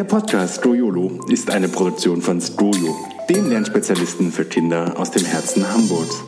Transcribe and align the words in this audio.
Der 0.00 0.06
Podcast 0.06 0.60
Stroyolo 0.60 1.20
ist 1.28 1.50
eine 1.50 1.68
Produktion 1.68 2.22
von 2.22 2.40
Stroyo, 2.40 2.96
dem 3.28 3.50
Lernspezialisten 3.50 4.32
für 4.32 4.46
Kinder 4.46 4.98
aus 4.98 5.10
dem 5.10 5.26
Herzen 5.26 5.70
Hamburgs. 5.70 6.24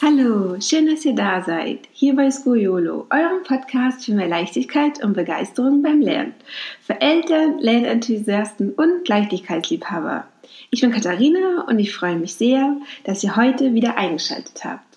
Hallo, 0.00 0.60
schön, 0.60 0.86
dass 0.86 1.04
ihr 1.04 1.16
da 1.16 1.42
seid. 1.42 1.88
Hier 1.90 2.14
bei 2.14 2.30
Skojolo, 2.30 3.08
eurem 3.10 3.42
Podcast 3.42 4.04
für 4.04 4.12
mehr 4.12 4.28
Leichtigkeit 4.28 5.02
und 5.02 5.14
Begeisterung 5.14 5.82
beim 5.82 6.00
Lernen. 6.00 6.36
Für 6.86 7.00
Eltern, 7.00 7.58
Lernenthusiasten 7.58 8.70
und 8.70 9.08
Leichtigkeitsliebhaber. 9.08 10.28
Ich 10.70 10.82
bin 10.82 10.92
Katharina 10.92 11.64
und 11.66 11.80
ich 11.80 11.92
freue 11.92 12.14
mich 12.14 12.34
sehr, 12.34 12.76
dass 13.02 13.24
ihr 13.24 13.34
heute 13.34 13.74
wieder 13.74 13.98
eingeschaltet 13.98 14.64
habt. 14.64 14.91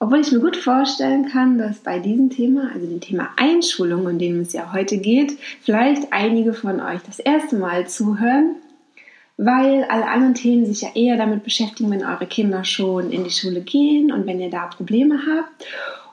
Obwohl 0.00 0.20
ich 0.20 0.30
mir 0.30 0.38
gut 0.38 0.56
vorstellen 0.56 1.26
kann, 1.26 1.58
dass 1.58 1.78
bei 1.78 1.98
diesem 1.98 2.30
Thema, 2.30 2.70
also 2.72 2.86
dem 2.86 3.00
Thema 3.00 3.30
Einschulung, 3.36 4.06
um 4.06 4.18
dem 4.18 4.40
es 4.40 4.52
ja 4.52 4.72
heute 4.72 4.98
geht, 4.98 5.36
vielleicht 5.62 6.12
einige 6.12 6.52
von 6.52 6.80
euch 6.80 7.00
das 7.04 7.18
erste 7.18 7.56
Mal 7.56 7.88
zuhören, 7.88 8.54
weil 9.36 9.84
alle 9.84 10.06
anderen 10.06 10.34
Themen 10.34 10.66
sich 10.66 10.82
ja 10.82 10.90
eher 10.94 11.16
damit 11.16 11.42
beschäftigen, 11.42 11.90
wenn 11.90 12.04
eure 12.04 12.26
Kinder 12.26 12.64
schon 12.64 13.10
in 13.10 13.24
die 13.24 13.30
Schule 13.30 13.60
gehen 13.60 14.12
und 14.12 14.26
wenn 14.26 14.40
ihr 14.40 14.50
da 14.50 14.66
Probleme 14.66 15.18
habt. 15.26 15.66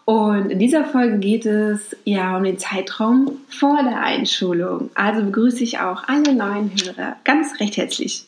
Und 0.06 0.52
in 0.52 0.60
dieser 0.60 0.86
Folge 0.86 1.18
geht 1.18 1.46
es 1.48 1.96
ja 2.06 2.38
um 2.38 2.44
den 2.44 2.60
Zeitraum 2.60 3.40
vor 3.50 3.84
der 3.84 4.02
Einschulung. 4.02 4.92
Also 4.94 5.24
begrüße 5.24 5.64
ich 5.64 5.80
auch 5.80 6.04
alle 6.08 6.34
neuen 6.34 6.72
Hörer 6.72 7.18
ganz 7.24 7.60
recht 7.60 7.78
herzlich. 7.78 8.26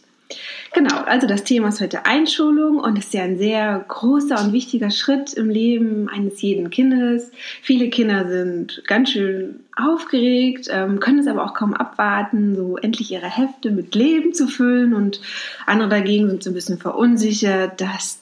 Genau, 0.73 1.01
also 1.05 1.27
das 1.27 1.43
Thema 1.43 1.69
ist 1.69 1.81
heute 1.81 2.05
Einschulung 2.05 2.79
und 2.79 2.97
ist 2.97 3.13
ja 3.13 3.23
ein 3.23 3.37
sehr 3.37 3.85
großer 3.87 4.39
und 4.43 4.53
wichtiger 4.53 4.91
Schritt 4.91 5.33
im 5.33 5.49
Leben 5.49 6.09
eines 6.09 6.41
jeden 6.41 6.69
Kindes. 6.69 7.31
Viele 7.61 7.89
Kinder 7.89 8.27
sind 8.27 8.83
ganz 8.85 9.11
schön 9.11 9.61
aufgeregt, 9.75 10.67
ähm, 10.69 10.99
können 10.99 11.19
es 11.19 11.27
aber 11.27 11.45
auch 11.45 11.53
kaum 11.53 11.73
abwarten, 11.73 12.55
so 12.55 12.77
endlich 12.77 13.11
ihre 13.11 13.29
Hefte 13.29 13.71
mit 13.71 13.95
Leben 13.95 14.33
zu 14.33 14.47
füllen 14.47 14.93
und 14.93 15.21
andere 15.65 15.89
dagegen 15.89 16.29
sind 16.29 16.43
so 16.43 16.51
ein 16.51 16.55
bisschen 16.55 16.77
verunsichert, 16.77 17.79
dass, 17.79 18.19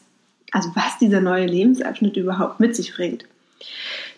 also 0.52 0.70
was 0.76 0.98
dieser 1.00 1.22
neue 1.22 1.48
Lebensabschnitt 1.48 2.16
überhaupt 2.16 2.60
mit 2.60 2.76
sich 2.76 2.94
bringt. 2.94 3.26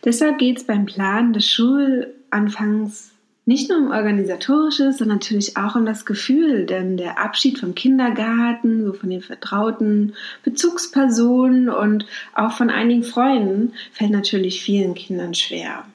Deshalb 0.03 0.37
geht 0.37 0.57
es 0.57 0.63
beim 0.63 0.85
Plan 0.85 1.33
des 1.33 1.49
Schulanfangs 1.49 3.11
nicht 3.47 3.69
nur 3.69 3.79
um 3.79 3.91
organisatorisches, 3.91 4.97
sondern 4.97 5.19
natürlich 5.19 5.55
auch 5.55 5.75
um 5.75 5.85
das 5.85 6.05
Gefühl, 6.05 6.65
denn 6.65 6.97
der 6.97 7.17
Abschied 7.17 7.59
vom 7.59 7.75
Kindergarten, 7.75 8.85
so 8.85 8.91
von 8.91 9.09
den 9.09 9.21
vertrauten 9.21 10.13
Bezugspersonen 10.43 11.69
und 11.69 12.05
auch 12.35 12.51
von 12.51 12.69
einigen 12.69 13.03
Freunden 13.03 13.71
fällt 13.93 14.11
natürlich 14.11 14.61
vielen 14.61 14.95
Kindern 14.95 15.33
schwer. 15.33 15.85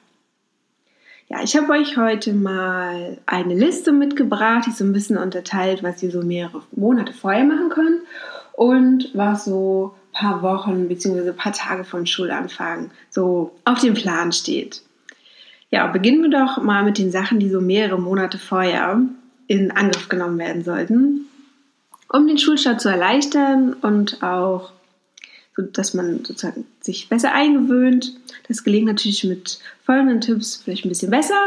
Ja, 1.29 1.43
ich 1.43 1.55
habe 1.55 1.71
euch 1.73 1.95
heute 1.95 2.33
mal 2.33 3.19
eine 3.27 3.55
Liste 3.55 3.91
mitgebracht, 3.91 4.65
die 4.65 4.71
so 4.71 4.83
ein 4.83 4.93
bisschen 4.93 5.17
unterteilt, 5.17 5.83
was 5.83 6.01
ihr 6.01 6.09
so 6.09 6.23
mehrere 6.23 6.63
Monate 6.71 7.13
vorher 7.13 7.45
machen 7.45 7.69
könnt 7.69 8.01
und 8.53 9.11
was 9.13 9.45
so 9.45 9.93
ein 10.11 10.19
paar 10.19 10.41
Wochen 10.41 10.87
bzw. 10.87 11.29
ein 11.29 11.35
paar 11.35 11.53
Tage 11.53 11.83
vom 11.83 12.07
Schulanfang 12.07 12.89
so 13.11 13.51
auf 13.63 13.79
dem 13.79 13.93
Plan 13.93 14.31
steht. 14.31 14.81
Ja, 15.73 15.87
beginnen 15.87 16.21
wir 16.21 16.29
doch 16.29 16.61
mal 16.61 16.83
mit 16.83 16.99
den 16.99 17.11
Sachen, 17.11 17.39
die 17.39 17.49
so 17.49 17.59
mehrere 17.59 17.99
Monate 17.99 18.37
vorher 18.37 19.01
in 19.47 19.71
Angriff 19.71 20.07
genommen 20.07 20.37
werden 20.37 20.63
sollten, 20.63 21.25
um 22.09 22.27
den 22.27 22.37
Schulstart 22.37 22.79
zu 22.79 22.89
erleichtern 22.89 23.73
und 23.81 24.21
auch, 24.21 24.71
so 25.55 25.63
dass 25.63 25.95
man 25.95 26.23
sozusagen 26.23 26.67
sich 26.79 27.09
besser 27.09 27.33
eingewöhnt. 27.33 28.15
Das 28.47 28.63
gelingt 28.63 28.85
natürlich 28.85 29.23
mit 29.23 29.57
folgenden 29.83 30.21
Tipps 30.21 30.57
vielleicht 30.57 30.85
ein 30.85 30.89
bisschen 30.89 31.09
besser. 31.09 31.41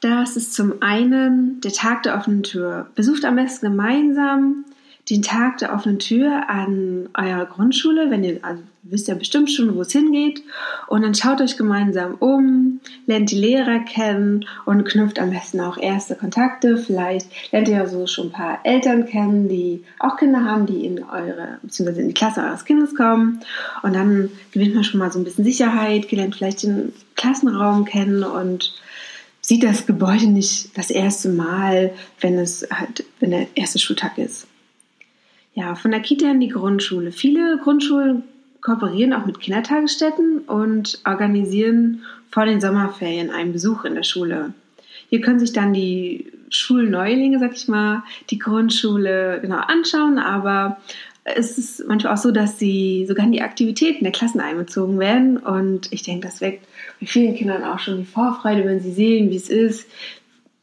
Das 0.00 0.36
ist 0.36 0.54
zum 0.54 0.80
einen 0.80 1.60
der 1.60 1.72
Tag 1.72 2.04
der 2.04 2.16
offenen 2.16 2.44
Tür. 2.44 2.88
Besucht 2.94 3.24
am 3.24 3.34
besten 3.34 3.66
gemeinsam 3.66 4.64
den 5.10 5.22
Tag 5.22 5.58
der 5.58 5.72
offenen 5.72 5.98
Tür 5.98 6.48
an 6.48 7.08
eurer 7.14 7.46
Grundschule, 7.46 8.10
wenn 8.10 8.22
ihr, 8.22 8.38
also 8.42 8.62
wisst 8.84 9.08
ja 9.08 9.16
bestimmt 9.16 9.50
schon, 9.50 9.74
wo 9.74 9.80
es 9.80 9.90
hingeht. 9.90 10.44
Und 10.86 11.02
dann 11.02 11.16
schaut 11.16 11.40
euch 11.40 11.56
gemeinsam 11.56 12.14
um, 12.14 12.65
lernt 13.06 13.30
die 13.30 13.36
Lehrer 13.36 13.80
kennen 13.80 14.46
und 14.64 14.84
knüpft 14.84 15.18
am 15.18 15.30
besten 15.30 15.60
auch 15.60 15.78
erste 15.78 16.16
Kontakte. 16.16 16.76
Vielleicht 16.76 17.52
lernt 17.52 17.68
ihr 17.68 17.76
ja 17.76 17.86
so 17.86 18.06
schon 18.06 18.28
ein 18.28 18.32
paar 18.32 18.60
Eltern 18.64 19.06
kennen, 19.06 19.48
die 19.48 19.84
auch 19.98 20.16
Kinder 20.16 20.44
haben, 20.44 20.66
die 20.66 20.84
in 20.84 21.02
eure, 21.02 21.58
beziehungsweise 21.62 22.02
in 22.02 22.08
die 22.08 22.14
Klasse 22.14 22.42
eures 22.42 22.64
Kindes 22.64 22.94
kommen. 22.94 23.40
Und 23.82 23.94
dann 23.94 24.30
gewinnt 24.52 24.74
man 24.74 24.84
schon 24.84 25.00
mal 25.00 25.12
so 25.12 25.18
ein 25.18 25.24
bisschen 25.24 25.44
Sicherheit, 25.44 26.10
lernt 26.10 26.36
vielleicht 26.36 26.62
den 26.62 26.92
Klassenraum 27.14 27.84
kennen 27.84 28.24
und 28.24 28.74
sieht 29.40 29.62
das 29.62 29.86
Gebäude 29.86 30.26
nicht 30.26 30.76
das 30.76 30.90
erste 30.90 31.28
Mal, 31.28 31.92
wenn 32.20 32.38
es 32.38 32.66
halt, 32.70 33.04
wenn 33.20 33.30
der 33.30 33.46
erste 33.54 33.78
Schultag 33.78 34.18
ist. 34.18 34.48
Ja, 35.54 35.74
von 35.74 35.90
der 35.90 36.00
Kita 36.00 36.30
in 36.30 36.40
die 36.40 36.48
Grundschule. 36.48 37.12
Viele 37.12 37.58
Grundschulen 37.62 38.24
kooperieren 38.66 39.12
auch 39.12 39.26
mit 39.26 39.38
Kindertagesstätten 39.38 40.40
und 40.40 40.98
organisieren 41.04 42.02
vor 42.30 42.46
den 42.46 42.60
Sommerferien 42.60 43.30
einen 43.30 43.52
Besuch 43.52 43.84
in 43.84 43.94
der 43.94 44.02
Schule. 44.02 44.52
Hier 45.08 45.20
können 45.20 45.38
sich 45.38 45.52
dann 45.52 45.72
die 45.72 46.32
Schulneulinge, 46.50 47.38
sag 47.38 47.54
ich 47.54 47.68
mal, 47.68 48.02
die 48.30 48.40
Grundschule 48.40 49.38
genau 49.40 49.58
anschauen, 49.58 50.18
aber 50.18 50.78
es 51.22 51.58
ist 51.58 51.86
manchmal 51.86 52.14
auch 52.14 52.18
so, 52.18 52.32
dass 52.32 52.58
sie 52.58 53.04
sogar 53.06 53.24
in 53.26 53.32
die 53.32 53.42
Aktivitäten 53.42 54.02
der 54.02 54.12
Klassen 54.12 54.40
einbezogen 54.40 54.98
werden 54.98 55.36
und 55.36 55.92
ich 55.92 56.02
denke, 56.02 56.26
das 56.26 56.40
weckt 56.40 56.66
bei 57.00 57.06
vielen 57.06 57.36
Kindern 57.36 57.62
auch 57.62 57.78
schon 57.78 57.98
die 57.98 58.04
Vorfreude, 58.04 58.64
wenn 58.64 58.80
sie 58.80 58.92
sehen, 58.92 59.30
wie 59.30 59.36
es 59.36 59.48
ist, 59.48 59.88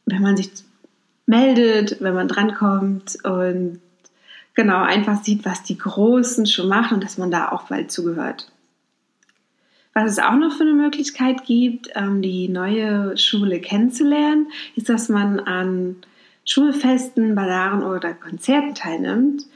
wenn 0.04 0.20
man 0.20 0.36
sich 0.36 0.50
meldet, 1.24 2.02
wenn 2.02 2.14
man 2.14 2.28
drankommt 2.28 3.16
und 3.24 3.80
genau 4.54 4.82
einfach 4.82 5.22
sieht, 5.22 5.44
was 5.44 5.62
die 5.62 5.78
Großen 5.78 6.46
schon 6.46 6.68
machen 6.68 6.94
und 6.94 7.04
dass 7.04 7.18
man 7.18 7.30
da 7.30 7.50
auch 7.50 7.64
bald 7.64 7.90
zugehört. 7.90 8.50
Was 9.92 10.10
es 10.10 10.18
auch 10.18 10.34
noch 10.34 10.56
für 10.56 10.64
eine 10.64 10.72
Möglichkeit 10.72 11.44
gibt, 11.44 11.88
ähm, 11.94 12.20
die 12.20 12.48
neue 12.48 13.16
Schule 13.16 13.60
kennenzulernen, 13.60 14.48
ist, 14.74 14.88
dass 14.88 15.08
man 15.08 15.38
an 15.38 15.96
Schulfesten, 16.44 17.34
Ballaren 17.34 17.84
oder 17.84 18.12
Konzerten 18.12 18.74
teilnimmt. 18.74 19.46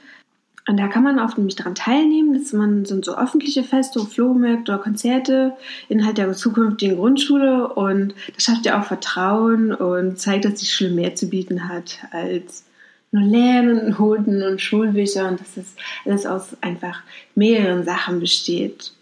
Und 0.69 0.77
da 0.79 0.87
kann 0.87 1.03
man 1.03 1.19
oft 1.19 1.39
nämlich 1.39 1.57
daran 1.57 1.75
teilnehmen, 1.75 2.35
dass 2.35 2.53
man 2.53 2.85
sind 2.85 3.05
so 3.05 3.17
öffentliche 3.17 3.65
Feste, 3.65 4.01
Flohmärkte 4.01 4.73
oder 4.73 4.83
Konzerte 4.83 5.55
innerhalb 5.89 6.17
der 6.17 6.33
zukünftigen 6.35 6.97
Grundschule 6.97 7.69
und 7.69 8.15
das 8.35 8.45
schafft 8.45 8.67
ja 8.67 8.79
auch 8.79 8.85
Vertrauen 8.85 9.73
und 9.73 10.19
zeigt, 10.19 10.45
dass 10.45 10.55
die 10.55 10.67
Schule 10.67 10.91
mehr 10.91 11.15
zu 11.15 11.31
bieten 11.31 11.71
hat 11.71 12.01
als 12.11 12.65
nur 13.11 13.23
Lernen, 13.23 13.91
Noten 13.99 14.43
und 14.43 14.61
Schulbücher 14.61 15.29
und 15.29 15.41
dass 15.41 15.55
das 15.55 15.75
alles 16.05 16.27
aus 16.27 16.57
einfach 16.61 17.03
mehreren 17.35 17.85
Sachen 17.85 18.21
besteht. 18.21 18.93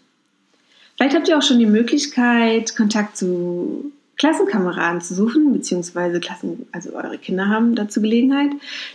Vielleicht 0.95 1.15
habt 1.15 1.27
ihr 1.27 1.37
auch 1.37 1.43
schon 1.43 1.59
die 1.59 1.65
Möglichkeit, 1.65 2.75
Kontakt 2.75 3.17
zu 3.17 3.91
Klassenkameraden 4.17 4.99
zu 4.99 5.13
suchen, 5.13 5.53
beziehungsweise 5.53 6.19
Klassen, 6.19 6.65
also 6.71 6.93
eure 6.93 7.19
Kinder 7.19 7.49
haben 7.49 7.75
dazu 7.75 8.01
Gelegenheit. 8.01 8.49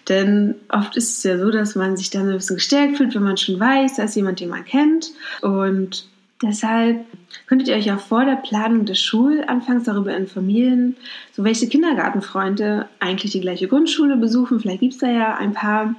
Denn 0.08 0.56
oft 0.68 0.96
ist 0.96 1.18
es 1.18 1.22
ja 1.22 1.38
so, 1.38 1.50
dass 1.52 1.76
man 1.76 1.96
sich 1.96 2.10
dann 2.10 2.28
ein 2.28 2.36
bisschen 2.36 2.56
gestärkt 2.56 2.96
fühlt, 2.96 3.14
wenn 3.14 3.22
man 3.22 3.36
schon 3.36 3.60
weiß, 3.60 3.96
da 3.96 4.04
ist 4.04 4.16
jemand, 4.16 4.40
den 4.40 4.48
man 4.48 4.64
kennt. 4.64 5.12
Und 5.40 6.08
Deshalb 6.42 7.06
könntet 7.46 7.68
ihr 7.68 7.76
euch 7.76 7.92
auch 7.92 8.00
vor 8.00 8.24
der 8.24 8.36
Planung 8.36 8.84
des 8.84 9.00
Schulanfangs 9.00 9.84
darüber 9.84 10.14
informieren, 10.16 10.96
so 11.32 11.44
welche 11.44 11.68
Kindergartenfreunde 11.68 12.88
eigentlich 12.98 13.32
die 13.32 13.40
gleiche 13.40 13.68
Grundschule 13.68 14.16
besuchen. 14.16 14.58
Vielleicht 14.58 14.80
gibt 14.80 14.94
es 14.94 14.98
da 14.98 15.08
ja 15.08 15.36
ein 15.36 15.52
paar. 15.52 15.94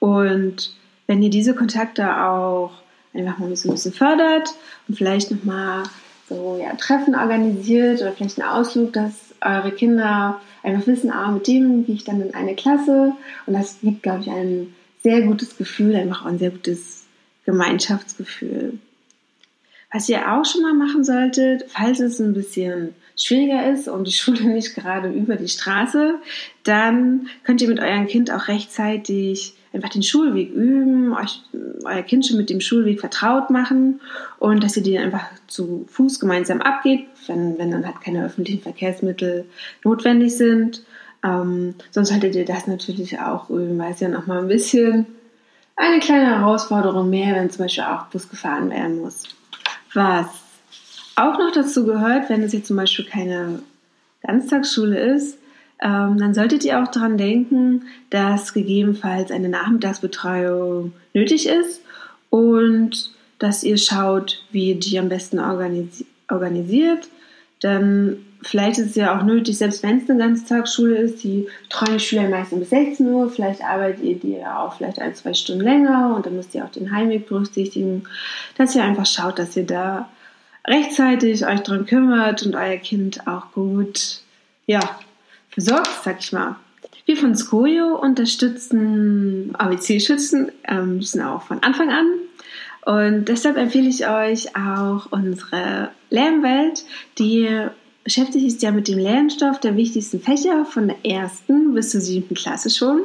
Und 0.00 0.72
wenn 1.06 1.22
ihr 1.22 1.30
diese 1.30 1.54
Kontakte 1.54 2.24
auch 2.24 2.72
einfach 3.14 3.38
mal 3.38 3.46
ein 3.46 3.50
bisschen, 3.50 3.92
fördert 3.92 4.54
und 4.88 4.96
vielleicht 4.96 5.30
nochmal 5.30 5.84
so 6.28 6.60
ja, 6.60 6.74
Treffen 6.74 7.14
organisiert 7.14 8.00
oder 8.00 8.12
vielleicht 8.12 8.40
einen 8.40 8.50
Ausflug, 8.50 8.92
dass 8.92 9.34
eure 9.40 9.70
Kinder 9.70 10.40
einfach 10.62 10.86
wissen, 10.86 11.10
ah, 11.10 11.30
mit 11.30 11.46
dem 11.46 11.86
gehe 11.86 11.94
ich 11.94 12.04
dann 12.04 12.20
in 12.20 12.34
eine 12.34 12.54
Klasse. 12.54 13.12
Und 13.46 13.54
das 13.54 13.78
gibt, 13.80 14.02
glaube 14.02 14.20
ich, 14.22 14.30
ein 14.30 14.74
sehr 15.02 15.22
gutes 15.22 15.56
Gefühl, 15.56 15.94
einfach 15.94 16.22
auch 16.22 16.26
ein 16.26 16.38
sehr 16.38 16.50
gutes 16.50 17.04
Gemeinschaftsgefühl. 17.44 18.78
Was 19.90 20.08
ihr 20.08 20.32
auch 20.32 20.44
schon 20.44 20.62
mal 20.62 20.74
machen 20.74 21.02
solltet, 21.02 21.64
falls 21.68 22.00
es 22.00 22.20
ein 22.20 22.34
bisschen 22.34 22.94
schwieriger 23.16 23.70
ist 23.70 23.88
und 23.88 24.06
die 24.06 24.12
Schule 24.18 24.44
nicht 24.44 24.74
gerade 24.74 25.10
über 25.10 25.36
die 25.36 25.48
Straße, 25.48 26.16
dann 26.64 27.28
könnt 27.44 27.62
ihr 27.62 27.68
mit 27.68 27.80
eurem 27.80 28.06
Kind 28.06 28.30
auch 28.30 28.48
rechtzeitig 28.48 29.54
einfach 29.72 29.90
den 29.90 30.02
Schulweg 30.02 30.52
üben, 30.52 31.12
euch 31.12 31.42
euer 31.84 32.02
Kind 32.02 32.26
schon 32.26 32.36
mit 32.36 32.50
dem 32.50 32.60
Schulweg 32.60 33.00
vertraut 33.00 33.50
machen 33.50 34.00
und 34.38 34.64
dass 34.64 34.76
ihr 34.76 34.82
den 34.82 34.98
einfach 34.98 35.26
zu 35.46 35.86
Fuß 35.90 36.20
gemeinsam 36.20 36.62
abgeht, 36.62 37.06
wenn, 37.26 37.58
wenn 37.58 37.70
dann 37.70 37.86
halt 37.86 38.00
keine 38.00 38.24
öffentlichen 38.24 38.62
Verkehrsmittel 38.62 39.44
notwendig 39.84 40.36
sind. 40.36 40.82
Ähm, 41.24 41.74
sonst 41.90 42.12
haltet 42.12 42.34
ihr 42.34 42.44
das 42.44 42.66
natürlich 42.66 43.20
auch 43.20 43.50
üben, 43.50 43.78
weil 43.78 43.92
es 43.92 44.00
ja 44.00 44.08
noch 44.08 44.26
mal 44.26 44.38
ein 44.38 44.48
bisschen 44.48 45.06
eine 45.76 46.00
kleine 46.00 46.26
Herausforderung 46.26 47.10
mehr, 47.10 47.34
wenn 47.34 47.50
zum 47.50 47.64
Beispiel 47.64 47.84
auch 47.84 48.06
Bus 48.06 48.28
gefahren 48.28 48.70
werden 48.70 49.00
muss. 49.00 49.24
Was 49.94 50.26
auch 51.16 51.38
noch 51.38 51.52
dazu 51.52 51.84
gehört, 51.84 52.30
wenn 52.30 52.42
es 52.42 52.52
jetzt 52.52 52.68
zum 52.68 52.76
Beispiel 52.76 53.04
keine 53.04 53.62
Ganztagsschule 54.22 54.98
ist, 54.98 55.38
ähm, 55.80 56.18
dann 56.18 56.34
solltet 56.34 56.64
ihr 56.64 56.82
auch 56.82 56.88
daran 56.88 57.18
denken, 57.18 57.82
dass 58.10 58.52
gegebenenfalls 58.52 59.30
eine 59.30 59.48
Nachmittagsbetreuung 59.48 60.92
nötig 61.14 61.48
ist 61.48 61.82
und 62.30 63.12
dass 63.38 63.62
ihr 63.62 63.78
schaut, 63.78 64.44
wie 64.50 64.70
ihr 64.70 64.78
die 64.78 64.98
am 64.98 65.08
besten 65.08 65.38
organisi 65.38 66.06
organisiert. 66.30 67.08
Denn 67.62 68.24
vielleicht 68.42 68.78
ist 68.78 68.90
es 68.90 68.94
ja 68.94 69.18
auch 69.18 69.24
nötig, 69.24 69.58
selbst 69.58 69.82
wenn 69.82 69.98
es 69.98 70.08
eine 70.08 70.20
Ganztagsschule 70.20 70.96
ist, 70.96 71.24
die 71.24 71.48
betreuen 71.62 71.98
die 71.98 72.04
Schüler 72.04 72.28
meistens 72.28 72.60
bis 72.60 72.70
16 72.70 73.06
Uhr, 73.08 73.30
vielleicht 73.30 73.62
arbeitet 73.62 74.04
ihr 74.04 74.16
die 74.16 74.32
ja 74.36 74.60
auch 74.60 74.76
vielleicht 74.76 75.00
ein, 75.00 75.14
zwei 75.14 75.34
Stunden 75.34 75.62
länger 75.62 76.14
und 76.14 76.26
dann 76.26 76.36
müsst 76.36 76.54
ihr 76.54 76.64
auch 76.64 76.70
den 76.70 76.92
Heimweg 76.92 77.28
berücksichtigen, 77.28 78.04
dass 78.56 78.74
ihr 78.76 78.84
einfach 78.84 79.06
schaut, 79.06 79.38
dass 79.38 79.56
ihr 79.56 79.66
da 79.66 80.08
rechtzeitig 80.66 81.46
euch 81.46 81.60
drum 81.60 81.86
kümmert 81.86 82.44
und 82.44 82.54
euer 82.54 82.76
Kind 82.76 83.26
auch 83.26 83.52
gut, 83.52 84.20
ja, 84.66 84.80
versorgt, 85.50 85.90
sag 86.04 86.20
ich 86.20 86.32
mal. 86.32 86.56
Wir 87.06 87.16
von 87.16 87.34
Skojo 87.34 87.96
unterstützen 87.96 89.54
ABC-Schützen 89.56 90.52
ähm, 90.64 91.00
auch 91.24 91.42
von 91.42 91.62
Anfang 91.62 91.90
an. 91.90 92.06
Und 92.84 93.26
deshalb 93.26 93.56
empfehle 93.56 93.88
ich 93.88 94.08
euch 94.08 94.56
auch 94.56 95.10
unsere 95.10 95.90
Lernwelt, 96.10 96.84
die 97.18 97.68
beschäftigt 98.08 98.50
sich 98.50 98.62
ja 98.62 98.70
mit 98.70 98.88
dem 98.88 98.98
Lernstoff 98.98 99.60
der 99.60 99.76
wichtigsten 99.76 100.20
Fächer 100.20 100.64
von 100.64 100.88
der 100.88 101.04
ersten 101.04 101.74
bis 101.74 101.90
zur 101.90 102.00
siebten 102.00 102.34
Klasse 102.34 102.70
schon. 102.70 103.00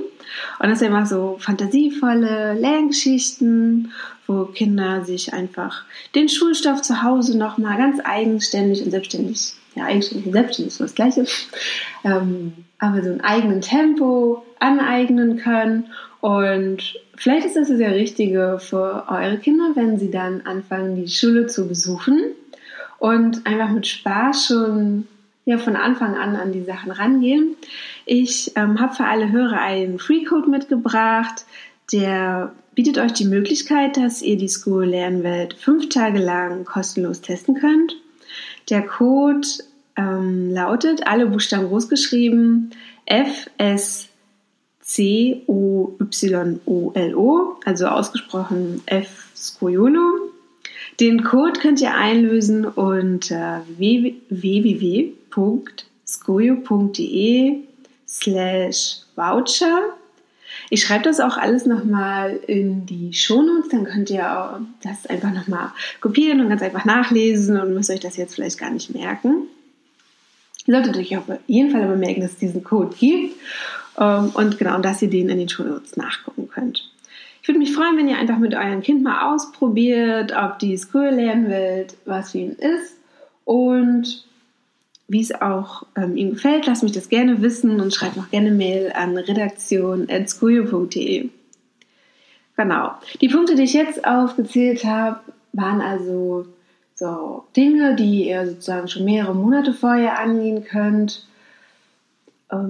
Und 0.60 0.70
das 0.70 0.80
sind 0.80 0.88
immer 0.88 1.06
so 1.06 1.36
fantasievolle 1.40 2.54
Lerngeschichten, 2.54 3.92
wo 4.28 4.46
Kinder 4.46 5.04
sich 5.04 5.34
einfach 5.34 5.84
den 6.16 6.30
Schulstoff 6.30 6.82
zu 6.82 7.04
Hause 7.04 7.38
nochmal 7.38 7.78
ganz 7.78 8.00
eigenständig 8.04 8.82
und 8.82 8.92
selbstständig, 8.92 9.54
ja, 9.76 9.84
eigenständig 9.86 10.28
und 10.28 10.34
selbstständig 10.34 10.74
ist 10.74 10.80
das 10.80 10.96
Gleiche, 10.96 11.26
ähm, 12.06 12.54
aber 12.80 13.04
so 13.04 13.10
ein 13.10 13.22
eigenen 13.22 13.60
Tempo 13.60 14.46
aneignen 14.64 15.38
können. 15.38 15.86
Und 16.22 16.96
vielleicht 17.16 17.46
ist 17.46 17.58
das 17.58 17.68
das 17.68 17.80
Richtige 17.80 18.58
für 18.60 19.06
eure 19.10 19.38
Kinder, 19.38 19.72
wenn 19.76 20.00
sie 20.00 20.10
dann 20.10 20.42
anfangen, 20.42 20.96
die 20.96 21.12
Schule 21.12 21.48
zu 21.48 21.68
besuchen 21.68 22.22
und 22.98 23.46
einfach 23.46 23.70
mit 23.70 23.86
Spaß 23.86 24.48
schon 24.48 25.08
ja, 25.46 25.58
von 25.58 25.76
Anfang 25.76 26.16
an 26.16 26.38
an 26.38 26.54
die 26.54 26.64
Sachen 26.64 26.92
rangehen. 26.92 27.58
Ich 28.06 28.54
ähm, 28.56 28.80
habe 28.80 28.96
für 28.96 29.04
alle 29.06 29.32
Hörer 29.32 29.60
einen 29.60 30.00
Free-Code 30.00 30.50
mitgebracht, 30.50 31.46
der 31.92 32.54
bietet 32.76 32.98
euch 32.98 33.12
die 33.12 33.26
Möglichkeit, 33.26 33.98
dass 33.98 34.22
ihr 34.22 34.38
die 34.38 34.48
School 34.48 34.86
Lernwelt 34.86 35.56
fünf 35.56 35.90
Tage 35.90 36.20
lang 36.20 36.64
kostenlos 36.64 37.20
testen 37.20 37.56
könnt. 37.56 37.98
Der 38.70 38.84
Code 38.84 39.46
ähm, 39.98 40.52
lautet, 40.52 41.06
alle 41.06 41.26
Buchstaben 41.26 41.68
groß 41.68 41.90
geschrieben, 41.90 42.72
F, 43.06 43.50
S, 44.84 44.88
C, 44.94 45.42
O, 45.48 45.96
Y, 46.00 46.60
O, 46.66 46.92
L, 46.94 47.16
O, 47.16 47.56
also 47.66 47.88
ausgesprochen 47.88 48.82
F, 48.86 49.28
Skoyolo. 49.36 50.32
Den 51.00 51.24
Code 51.24 51.60
könnt 51.60 51.82
ihr 51.82 51.96
einlösen 51.96 52.66
unter 52.66 53.66
www.skoyo.de 53.78 55.24
slash 58.08 59.02
voucher. 59.16 59.80
Ich 60.70 60.84
schreibe 60.84 61.06
das 61.06 61.20
auch 61.20 61.38
alles 61.38 61.66
nochmal 61.66 62.40
in 62.46 62.86
die 62.86 63.12
Shownotes, 63.12 63.70
dann 63.70 63.86
könnt 63.86 64.12
ihr 64.12 64.62
das 64.84 65.08
einfach 65.08 65.34
nochmal 65.34 65.72
kopieren 66.00 66.42
und 66.42 66.50
ganz 66.50 66.62
einfach 66.62 66.86
nachlesen 66.86 67.60
und 67.60 67.74
müsst 67.74 67.90
euch 67.90 68.02
das 68.02 68.18
jetzt 68.18 68.36
vielleicht 68.36 68.60
gar 68.60 68.70
nicht 68.70 68.94
merken. 68.94 69.48
Ihr 70.68 70.76
solltet 70.76 70.96
euch 70.96 71.18
auf 71.18 71.24
jeden 71.48 71.72
Fall 71.72 71.82
aber 71.84 71.96
merken, 71.96 72.22
dass 72.22 72.34
es 72.34 72.38
diesen 72.38 72.64
Code 72.64 72.96
gibt 72.98 73.36
und 73.96 74.58
genau, 74.58 74.80
dass 74.80 75.02
ihr 75.02 75.10
den 75.10 75.28
in 75.30 75.38
den 75.38 75.50
Shownotes 75.50 75.98
nachgucken 75.98 76.48
könnt. 76.50 76.90
Ich 77.42 77.48
würde 77.48 77.60
mich 77.60 77.74
freuen, 77.74 77.98
wenn 77.98 78.08
ihr 78.08 78.18
einfach 78.18 78.38
mit 78.38 78.56
eurem 78.56 78.82
Kind 78.82 79.04
mal 79.04 79.34
ausprobiert, 79.34 80.34
ob 80.36 80.60
die 80.60 80.78
School 80.78 81.10
Lernwelt 81.10 81.98
was 82.06 82.32
für 82.32 82.38
ihn 82.38 82.54
ist 82.54 82.96
und 83.44 84.26
wie 85.10 85.22
es 85.22 85.34
auch 85.34 85.86
ähm, 85.96 86.16
ihm 86.16 86.30
gefällt. 86.32 86.66
Lasst 86.66 86.84
mich 86.84 86.94
das 86.94 87.10
gerne 87.10 87.42
wissen 87.42 87.82
und 87.82 87.94
schreibt 87.94 88.16
noch 88.16 88.32
gerne 88.32 88.52
Mail 88.52 88.94
an 88.96 89.18
redaktion.schoolio.de. 89.18 91.30
Genau. 92.56 92.92
Die 93.20 93.28
Punkte, 93.28 93.56
die 93.56 93.64
ich 93.64 93.74
jetzt 93.74 94.08
aufgezählt 94.08 94.86
habe, 94.86 95.20
waren 95.52 95.82
also 95.82 96.46
so 96.96 97.44
Dinge, 97.58 97.96
die 97.96 98.30
ihr 98.30 98.48
sozusagen 98.48 98.88
schon 98.88 99.04
mehrere 99.04 99.36
Monate 99.36 99.74
vorher 99.74 100.18
angehen 100.20 100.64
könnt 100.64 101.26
ähm, 101.26 101.33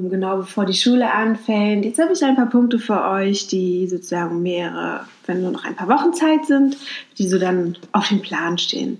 genau 0.09 0.37
bevor 0.37 0.65
die 0.65 0.73
Schule 0.73 1.11
anfängt. 1.11 1.85
Jetzt 1.85 1.99
habe 1.99 2.13
ich 2.13 2.23
ein 2.23 2.35
paar 2.35 2.49
Punkte 2.49 2.79
für 2.79 3.03
euch, 3.03 3.47
die 3.47 3.87
sozusagen 3.87 4.41
mehrere, 4.41 5.01
wenn 5.25 5.41
nur 5.41 5.51
noch 5.51 5.65
ein 5.65 5.75
paar 5.75 5.89
Wochen 5.89 6.13
Zeit 6.13 6.45
sind, 6.45 6.77
die 7.17 7.27
so 7.27 7.39
dann 7.39 7.77
auf 7.91 8.09
dem 8.09 8.21
Plan 8.21 8.57
stehen. 8.57 8.99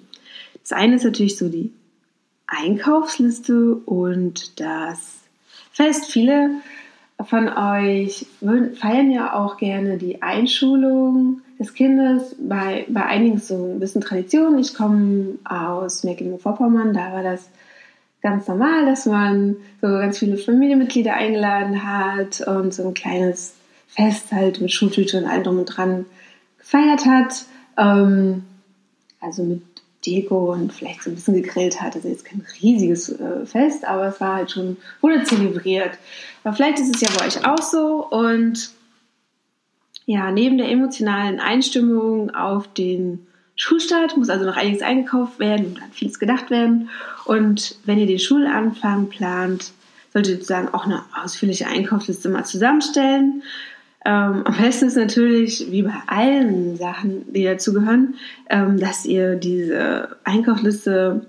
Das 0.61 0.71
eine 0.71 0.95
ist 0.95 1.03
natürlich 1.03 1.37
so 1.37 1.49
die 1.49 1.71
Einkaufsliste 2.47 3.75
und 3.75 4.59
das 4.59 5.19
Fest. 5.71 6.05
Viele 6.11 6.51
von 7.23 7.49
euch 7.49 8.25
feiern 8.75 9.11
ja 9.11 9.33
auch 9.33 9.57
gerne 9.57 9.97
die 9.97 10.21
Einschulung 10.21 11.41
des 11.59 11.73
Kindes. 11.73 12.35
Bei, 12.39 12.85
bei 12.89 13.05
einigen 13.05 13.39
so 13.39 13.73
ein 13.73 13.79
bisschen 13.79 14.01
Tradition. 14.01 14.59
Ich 14.59 14.73
komme 14.73 15.37
aus 15.45 16.03
Mecklenburg-Vorpommern, 16.03 16.93
da 16.93 17.13
war 17.13 17.23
das 17.23 17.49
ganz 18.23 18.47
normal, 18.47 18.85
dass 18.85 19.05
man 19.05 19.57
so 19.81 19.87
ganz 19.87 20.17
viele 20.17 20.37
Familienmitglieder 20.37 21.13
eingeladen 21.13 21.83
hat 21.83 22.41
und 22.41 22.73
so 22.73 22.87
ein 22.87 22.93
kleines 22.93 23.53
Fest 23.87 24.31
halt 24.31 24.61
mit 24.61 24.71
Schultüte 24.71 25.19
und 25.19 25.25
allem 25.25 25.43
drum 25.43 25.59
und 25.59 25.65
dran 25.65 26.05
gefeiert 26.57 27.05
hat. 27.05 27.45
Ähm, 27.77 28.43
also 29.19 29.43
mit 29.43 29.61
Deko 30.05 30.53
und 30.53 30.73
vielleicht 30.73 31.03
so 31.03 31.11
ein 31.11 31.15
bisschen 31.15 31.35
gegrillt 31.35 31.81
hat. 31.81 31.95
Also 31.95 32.07
jetzt 32.07 32.25
kein 32.25 32.45
riesiges 32.61 33.09
äh, 33.09 33.45
Fest, 33.45 33.85
aber 33.85 34.07
es 34.07 34.19
war 34.19 34.35
halt 34.35 34.51
schon, 34.51 34.77
wurde 35.01 35.23
zelebriert. 35.23 35.97
Aber 36.43 36.55
vielleicht 36.55 36.79
ist 36.79 36.95
es 36.95 37.01
ja 37.01 37.09
bei 37.17 37.27
euch 37.27 37.45
auch 37.45 37.61
so 37.61 38.07
und 38.09 38.71
ja, 40.05 40.31
neben 40.31 40.57
der 40.57 40.69
emotionalen 40.69 41.39
Einstimmung 41.39 42.31
auf 42.31 42.73
den 42.73 43.27
Schulstart, 43.55 44.17
muss 44.17 44.29
also 44.29 44.45
noch 44.45 44.57
einiges 44.57 44.81
eingekauft 44.81 45.39
werden 45.39 45.67
und 45.67 45.81
an 45.81 45.91
vieles 45.91 46.19
gedacht 46.19 46.49
werden. 46.49 46.89
Und 47.25 47.75
wenn 47.85 47.99
ihr 47.99 48.07
den 48.07 48.19
Schulanfang 48.19 49.09
plant, 49.09 49.71
solltet 50.11 50.31
ihr 50.31 50.35
sozusagen 50.37 50.69
auch 50.69 50.85
eine 50.85 51.01
ausführliche 51.23 51.67
Einkaufsliste 51.67 52.29
mal 52.29 52.45
zusammenstellen. 52.45 53.43
Ähm, 54.05 54.43
am 54.45 54.57
besten 54.57 54.87
ist 54.87 54.97
natürlich, 54.97 55.71
wie 55.71 55.83
bei 55.83 55.95
allen 56.07 56.75
Sachen, 56.75 57.31
die 57.31 57.43
dazugehören, 57.43 58.15
ähm, 58.49 58.79
dass 58.79 59.05
ihr 59.05 59.35
diese 59.35 60.17
Einkaufsliste 60.23 61.25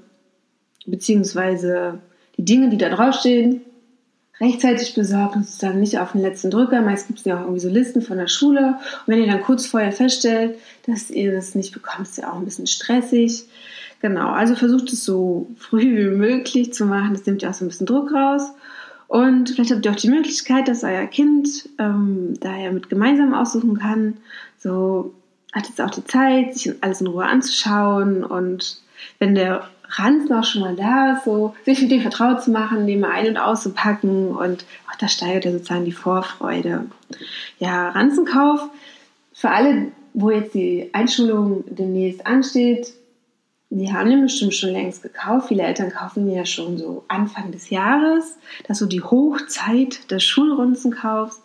beziehungsweise 0.86 2.00
die 2.36 2.44
Dinge, 2.44 2.70
die 2.70 2.78
da 2.78 2.88
draufstehen, 2.88 3.60
rechtzeitig 4.40 4.94
besorgt 4.94 5.36
und 5.36 5.46
sozusagen 5.46 5.80
nicht 5.80 5.98
auf 5.98 6.12
den 6.12 6.22
letzten 6.22 6.50
Drücker. 6.50 6.80
Meist 6.80 7.06
gibt 7.06 7.20
es 7.20 7.24
ja 7.24 7.36
auch 7.36 7.42
irgendwie 7.42 7.60
so 7.60 7.68
Listen 7.68 8.02
von 8.02 8.18
der 8.18 8.26
Schule. 8.26 8.78
Und 9.06 9.12
wenn 9.12 9.20
ihr 9.20 9.30
dann 9.30 9.42
kurz 9.42 9.66
vorher 9.66 9.92
feststellt, 9.92 10.58
dass 10.86 11.10
ihr 11.10 11.32
das 11.32 11.54
nicht 11.54 11.72
bekommt, 11.72 12.08
ist 12.08 12.18
ja 12.18 12.32
auch 12.32 12.38
ein 12.38 12.44
bisschen 12.44 12.66
stressig. 12.66 13.44
Genau, 14.00 14.30
also 14.30 14.54
versucht 14.54 14.92
es 14.92 15.04
so 15.04 15.48
früh 15.56 15.96
wie 15.96 16.16
möglich 16.16 16.72
zu 16.72 16.84
machen. 16.84 17.12
Das 17.12 17.26
nimmt 17.26 17.42
ja 17.42 17.50
auch 17.50 17.54
so 17.54 17.64
ein 17.64 17.68
bisschen 17.68 17.86
Druck 17.86 18.12
raus. 18.12 18.42
Und 19.06 19.50
vielleicht 19.50 19.70
habt 19.70 19.84
ihr 19.84 19.92
auch 19.92 19.96
die 19.96 20.10
Möglichkeit, 20.10 20.66
dass 20.66 20.82
euer 20.82 21.06
Kind 21.06 21.68
ähm, 21.78 22.34
da 22.40 22.56
ja 22.56 22.72
mit 22.72 22.88
gemeinsam 22.88 23.34
aussuchen 23.34 23.78
kann. 23.78 24.16
So 24.58 25.14
hat 25.52 25.68
jetzt 25.68 25.80
auch 25.80 25.90
die 25.90 26.04
Zeit, 26.04 26.54
sich 26.54 26.72
alles 26.82 27.00
in 27.00 27.06
Ruhe 27.06 27.24
anzuschauen. 27.24 28.24
Und 28.24 28.80
wenn 29.20 29.34
der 29.36 29.68
Ranzen 29.98 30.32
auch 30.32 30.44
schon 30.44 30.62
mal 30.62 30.76
da 30.76 31.20
so 31.24 31.54
sich 31.64 31.80
mit 31.82 31.90
dem 31.90 32.00
vertraut 32.00 32.42
zu 32.42 32.50
machen, 32.50 32.86
den 32.86 33.00
mal 33.00 33.10
ein- 33.10 33.28
und 33.28 33.36
auszupacken 33.36 34.28
und 34.34 34.64
auch 34.90 34.96
das 34.98 35.12
steigert 35.12 35.44
ja 35.44 35.52
sozusagen 35.52 35.84
die 35.84 35.92
Vorfreude. 35.92 36.86
Ja, 37.58 37.90
Ranzenkauf 37.90 38.68
für 39.32 39.50
alle, 39.50 39.92
wo 40.14 40.30
jetzt 40.30 40.54
die 40.54 40.90
Einschulung 40.92 41.64
demnächst 41.68 42.26
ansteht, 42.26 42.94
die 43.70 43.92
haben 43.92 44.08
den 44.08 44.22
bestimmt 44.22 44.54
schon 44.54 44.70
längst 44.70 45.02
gekauft. 45.02 45.48
Viele 45.48 45.64
Eltern 45.64 45.90
kaufen 45.90 46.30
ja 46.30 46.46
schon 46.46 46.78
so 46.78 47.04
Anfang 47.08 47.50
des 47.50 47.70
Jahres. 47.70 48.38
Das 48.66 48.76
ist 48.76 48.78
so 48.78 48.86
die 48.86 49.02
Hochzeit 49.02 50.10
des 50.10 50.22
Schulrunzenkaufs. 50.22 51.42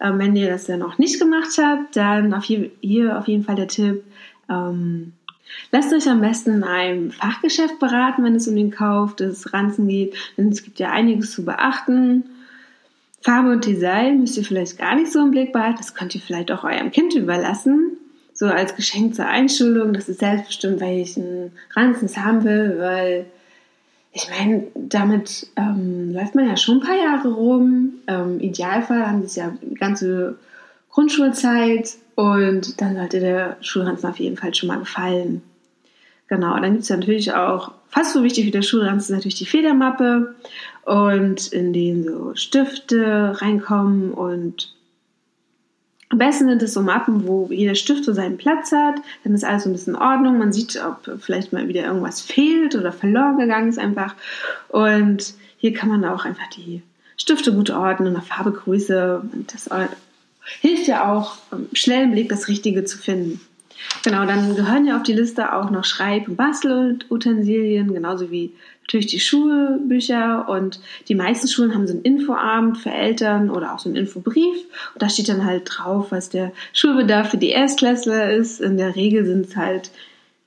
Ähm, 0.00 0.18
wenn 0.18 0.36
ihr 0.36 0.48
das 0.48 0.68
ja 0.68 0.76
noch 0.76 0.98
nicht 0.98 1.18
gemacht 1.18 1.58
habt, 1.58 1.96
dann 1.96 2.32
auf 2.34 2.44
hier, 2.44 2.70
hier 2.80 3.18
auf 3.18 3.26
jeden 3.26 3.42
Fall 3.42 3.56
der 3.56 3.68
Tipp, 3.68 4.04
ähm, 4.48 5.12
Lasst 5.72 5.92
euch 5.92 6.08
am 6.08 6.20
besten 6.20 6.54
in 6.54 6.64
einem 6.64 7.10
Fachgeschäft 7.10 7.78
beraten, 7.78 8.24
wenn 8.24 8.34
es 8.34 8.48
um 8.48 8.56
den 8.56 8.70
Kauf 8.70 9.16
des 9.16 9.52
Ranzen 9.52 9.88
geht, 9.88 10.14
denn 10.36 10.48
es 10.48 10.62
gibt 10.62 10.78
ja 10.78 10.90
einiges 10.90 11.32
zu 11.32 11.44
beachten. 11.44 12.24
Farbe 13.22 13.50
und 13.50 13.66
Design 13.66 14.20
müsst 14.20 14.36
ihr 14.36 14.44
vielleicht 14.44 14.78
gar 14.78 14.94
nicht 14.94 15.12
so 15.12 15.20
im 15.20 15.32
Blick 15.32 15.52
behalten, 15.52 15.78
das 15.78 15.94
könnt 15.94 16.14
ihr 16.14 16.20
vielleicht 16.20 16.52
auch 16.52 16.64
eurem 16.64 16.92
Kind 16.92 17.14
überlassen. 17.14 17.96
So 18.32 18.46
als 18.46 18.76
Geschenk 18.76 19.14
zur 19.14 19.26
Einschulung, 19.26 19.92
das 19.94 20.08
ist 20.08 20.20
selbstbestimmt, 20.20 20.80
welchen 20.80 21.52
Ranzen 21.74 22.04
es 22.04 22.18
haben 22.18 22.44
will, 22.44 22.76
weil 22.78 23.26
ich 24.12 24.30
meine, 24.30 24.64
damit 24.74 25.46
ähm, 25.56 26.14
läuft 26.14 26.34
man 26.34 26.48
ja 26.48 26.56
schon 26.56 26.78
ein 26.78 26.86
paar 26.86 26.96
Jahre 26.96 27.28
rum. 27.28 27.94
Im 28.06 28.40
Idealfall 28.40 29.06
haben 29.06 29.20
sie 29.20 29.26
es 29.26 29.36
ja 29.36 29.52
ganze 29.78 30.36
Grundschulzeit 30.96 31.90
und 32.14 32.80
dann 32.80 32.96
sollte 32.96 33.20
der 33.20 33.58
Schulranzen 33.60 34.08
auf 34.08 34.18
jeden 34.18 34.38
Fall 34.38 34.54
schon 34.54 34.68
mal 34.68 34.78
gefallen. 34.78 35.42
Genau, 36.26 36.58
dann 36.58 36.72
gibt 36.72 36.84
es 36.84 36.88
natürlich 36.88 37.34
auch, 37.34 37.72
fast 37.90 38.14
so 38.14 38.22
wichtig 38.24 38.46
wie 38.46 38.50
der 38.50 38.62
Schulranzen, 38.62 39.12
ist 39.12 39.18
natürlich 39.18 39.34
die 39.34 39.44
Federmappe 39.44 40.34
und 40.86 41.48
in 41.48 41.74
denen 41.74 42.04
so 42.04 42.34
Stifte 42.34 43.36
reinkommen 43.42 44.10
und 44.12 44.74
am 46.08 46.16
besten 46.16 46.48
sind 46.48 46.62
es 46.62 46.72
so 46.72 46.80
Mappen, 46.80 47.26
wo 47.26 47.48
jeder 47.50 47.74
Stift 47.74 48.04
so 48.04 48.14
seinen 48.14 48.38
Platz 48.38 48.72
hat. 48.72 48.94
Dann 49.22 49.34
ist 49.34 49.44
alles 49.44 49.64
so 49.64 49.68
ein 49.68 49.72
bisschen 49.72 49.96
in 49.96 50.00
Ordnung. 50.00 50.38
Man 50.38 50.52
sieht, 50.52 50.80
ob 50.82 51.20
vielleicht 51.20 51.52
mal 51.52 51.68
wieder 51.68 51.84
irgendwas 51.84 52.22
fehlt 52.22 52.74
oder 52.74 52.92
verloren 52.92 53.38
gegangen 53.38 53.68
ist 53.68 53.78
einfach. 53.78 54.14
Und 54.68 55.34
hier 55.58 55.74
kann 55.74 55.88
man 55.88 56.04
auch 56.04 56.24
einfach 56.24 56.48
die 56.56 56.80
Stifte 57.16 57.52
gut 57.52 57.70
ordnen, 57.70 58.12
nach 58.12 58.22
Farbe, 58.22 58.52
Größe. 58.52 59.20
Und 59.32 59.52
das 59.52 59.68
hilft 60.60 60.86
ja 60.86 61.12
auch, 61.12 61.36
schnell 61.72 62.04
im 62.04 62.12
Blick 62.12 62.28
das 62.28 62.48
Richtige 62.48 62.84
zu 62.84 62.98
finden. 62.98 63.40
Genau, 64.02 64.24
dann 64.24 64.54
gehören 64.56 64.86
ja 64.86 64.96
auf 64.96 65.02
die 65.02 65.12
Liste 65.12 65.52
auch 65.52 65.70
noch 65.70 65.84
Schreib- 65.84 66.28
und 66.28 66.36
Bastelutensilien, 66.36 67.92
genauso 67.92 68.30
wie 68.30 68.52
natürlich 68.82 69.06
die 69.06 69.20
Schulbücher 69.20 70.48
und 70.48 70.80
die 71.08 71.14
meisten 71.14 71.48
Schulen 71.48 71.74
haben 71.74 71.86
so 71.86 71.92
einen 71.92 72.02
Infoabend 72.02 72.78
für 72.78 72.90
Eltern 72.90 73.50
oder 73.50 73.74
auch 73.74 73.80
so 73.80 73.88
einen 73.88 73.96
Infobrief 73.96 74.56
und 74.94 75.02
da 75.02 75.08
steht 75.08 75.28
dann 75.28 75.44
halt 75.44 75.64
drauf, 75.66 76.06
was 76.10 76.28
der 76.28 76.52
Schulbedarf 76.72 77.30
für 77.30 77.36
die 77.36 77.50
Erstklässler 77.50 78.30
ist. 78.30 78.60
In 78.60 78.76
der 78.76 78.94
Regel 78.94 79.26
sind 79.26 79.46
es 79.46 79.56
halt 79.56 79.90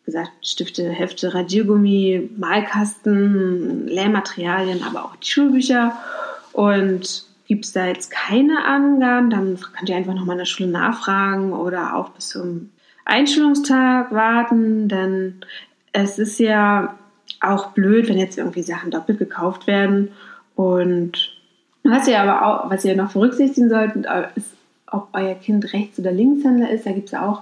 gesagt 0.06 0.32
Stifte, 0.42 0.90
Hefte, 0.90 1.34
Radiergummi, 1.34 2.30
Malkasten, 2.38 3.88
Lehrmaterialien, 3.88 4.84
aber 4.84 5.06
auch 5.06 5.16
die 5.18 5.30
Schulbücher 5.30 5.98
und 6.54 7.26
gibt 7.50 7.66
es 7.66 7.74
da 7.74 7.88
jetzt 7.88 8.12
keine 8.12 8.64
Angaben, 8.64 9.32
dann 9.32 9.60
könnt 9.76 9.90
ihr 9.90 9.96
einfach 9.96 10.14
nochmal 10.14 10.36
in 10.36 10.40
der 10.40 10.46
Schule 10.46 10.70
nachfragen 10.70 11.52
oder 11.52 11.96
auch 11.96 12.10
bis 12.10 12.30
zum 12.30 12.70
Einschulungstag 13.06 14.14
warten, 14.14 14.88
denn 14.88 15.42
es 15.92 16.20
ist 16.20 16.40
ja 16.40 16.96
auch 17.42 17.72
blöd, 17.72 18.08
wenn 18.08 18.20
jetzt 18.20 18.38
irgendwie 18.38 18.62
Sachen 18.62 18.92
doppelt 18.92 19.18
gekauft 19.18 19.66
werden. 19.66 20.12
Und 20.56 21.36
was 21.84 22.08
ihr 22.08 22.22
aber 22.22 22.46
auch, 22.46 22.70
was 22.70 22.86
ihr 22.86 22.96
noch 22.96 23.14
berücksichtigen 23.14 23.70
solltet, 23.70 24.06
ist, 24.36 24.54
ob 24.86 25.08
euer 25.14 25.34
Kind 25.34 25.74
Rechts- 25.74 25.98
oder 25.98 26.12
Linkshänder 26.12 26.70
ist. 26.70 26.86
Da 26.86 26.92
gibt 26.92 27.08
es 27.08 27.16
auch 27.16 27.42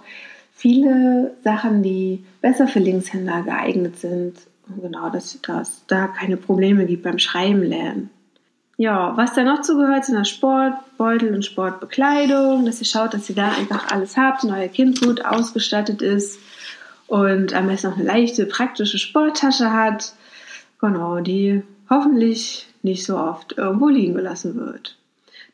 viele 0.54 1.36
Sachen, 1.44 1.84
die 1.84 2.24
besser 2.42 2.70
für 2.70 2.80
Linkshänder 2.80 3.42
geeignet 3.42 3.98
sind. 4.00 4.36
Genau, 4.82 5.10
dass 5.10 5.36
es 5.36 5.86
da 5.88 6.08
keine 6.08 6.38
Probleme 6.38 6.86
gibt 6.86 7.04
beim 7.04 7.20
Schreiben 7.20 7.64
lernen. 7.64 8.10
Ja, 8.80 9.18
was 9.18 9.34
da 9.34 9.44
noch 9.44 9.64
zugehört, 9.64 10.06
sind 10.06 10.16
das 10.16 10.30
Sportbeutel 10.30 11.34
und 11.34 11.44
Sportbekleidung, 11.44 12.64
dass 12.64 12.80
ihr 12.80 12.86
schaut, 12.86 13.16
dass 13.16 13.28
ihr 13.28 13.36
da 13.36 13.50
einfach 13.50 13.92
alles 13.92 14.16
habt 14.16 14.44
und 14.44 14.52
euer 14.52 14.68
Kind 14.68 15.02
gut 15.02 15.26
ausgestattet 15.26 16.04
ist 16.04 16.40
und 17.08 17.56
am 17.56 17.66
besten 17.66 17.90
noch 17.90 17.98
eine 17.98 18.06
leichte, 18.06 18.46
praktische 18.46 19.00
Sporttasche 19.00 19.74
hat. 19.74 20.14
Genau, 20.80 21.22
die 21.22 21.64
hoffentlich 21.90 22.68
nicht 22.84 23.04
so 23.04 23.18
oft 23.18 23.58
irgendwo 23.58 23.88
liegen 23.88 24.14
gelassen 24.14 24.56
wird. 24.56 24.96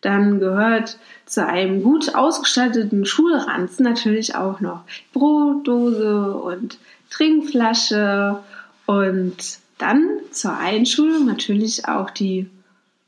Dann 0.01 0.41
gehört 0.41 0.97
zu 1.25 1.45
einem 1.45 1.81
gut 1.81 2.15
ausgestatteten 2.15 3.05
Schulranzen 3.05 3.85
natürlich 3.85 4.35
auch 4.35 4.59
noch 4.59 4.83
Brotdose 5.13 6.33
und 6.33 6.77
Trinkflasche 7.09 8.39
und 8.85 9.59
dann 9.77 10.09
zur 10.31 10.57
Einschulung 10.57 11.25
natürlich 11.25 11.87
auch 11.87 12.09
die 12.09 12.49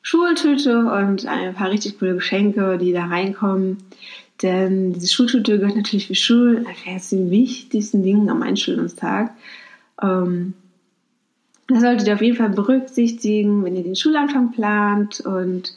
Schultüte 0.06 0.86
und 0.86 1.26
ein 1.26 1.56
paar 1.56 1.72
richtig 1.72 1.98
coole 1.98 2.14
Geschenke, 2.14 2.78
die 2.78 2.94
da 2.94 3.06
reinkommen. 3.06 3.78
Denn 4.44 4.94
diese 4.94 5.12
Schultüte 5.12 5.58
gehört 5.58 5.76
natürlich 5.76 6.06
für 6.06 6.14
Schulen 6.14 6.68
als 6.88 7.10
den 7.10 7.32
wichtigsten 7.32 8.04
Dingen 8.04 8.30
am 8.30 8.44
Einschulungstag. 8.44 9.32
Ähm, 10.00 10.54
das 11.68 11.82
solltet 11.82 12.08
ihr 12.08 12.14
auf 12.14 12.22
jeden 12.22 12.38
Fall 12.38 12.52
berücksichtigen, 12.52 13.64
wenn 13.64 13.76
ihr 13.76 13.82
den 13.82 13.96
Schulanfang 13.96 14.52
plant. 14.52 15.22
Und 15.22 15.76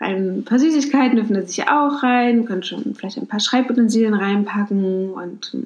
ein 0.00 0.42
paar 0.44 0.58
Süßigkeiten 0.58 1.14
dürfen 1.14 1.34
da 1.34 1.42
sicher 1.42 1.66
auch 1.68 2.02
rein. 2.02 2.40
Ihr 2.40 2.46
könnt 2.46 2.66
schon 2.66 2.96
vielleicht 2.96 3.18
ein 3.18 3.28
paar 3.28 3.38
Schreibutensilien 3.38 4.14
reinpacken 4.14 5.10
und 5.10 5.56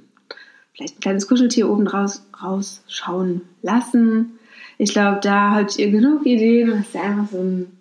vielleicht 0.74 0.98
ein 0.98 1.00
kleines 1.00 1.26
Kuscheltier 1.26 1.70
oben 1.70 1.86
raus, 1.86 2.26
rausschauen 2.42 3.40
lassen. 3.62 4.38
Ich 4.76 4.92
glaube, 4.92 5.20
da 5.22 5.52
habt 5.52 5.78
ihr 5.78 5.90
genug 5.90 6.26
Ideen 6.26 6.72
es 6.72 6.88
ist 6.88 6.96
einfach 6.96 7.30
so 7.32 7.38
ein 7.38 7.75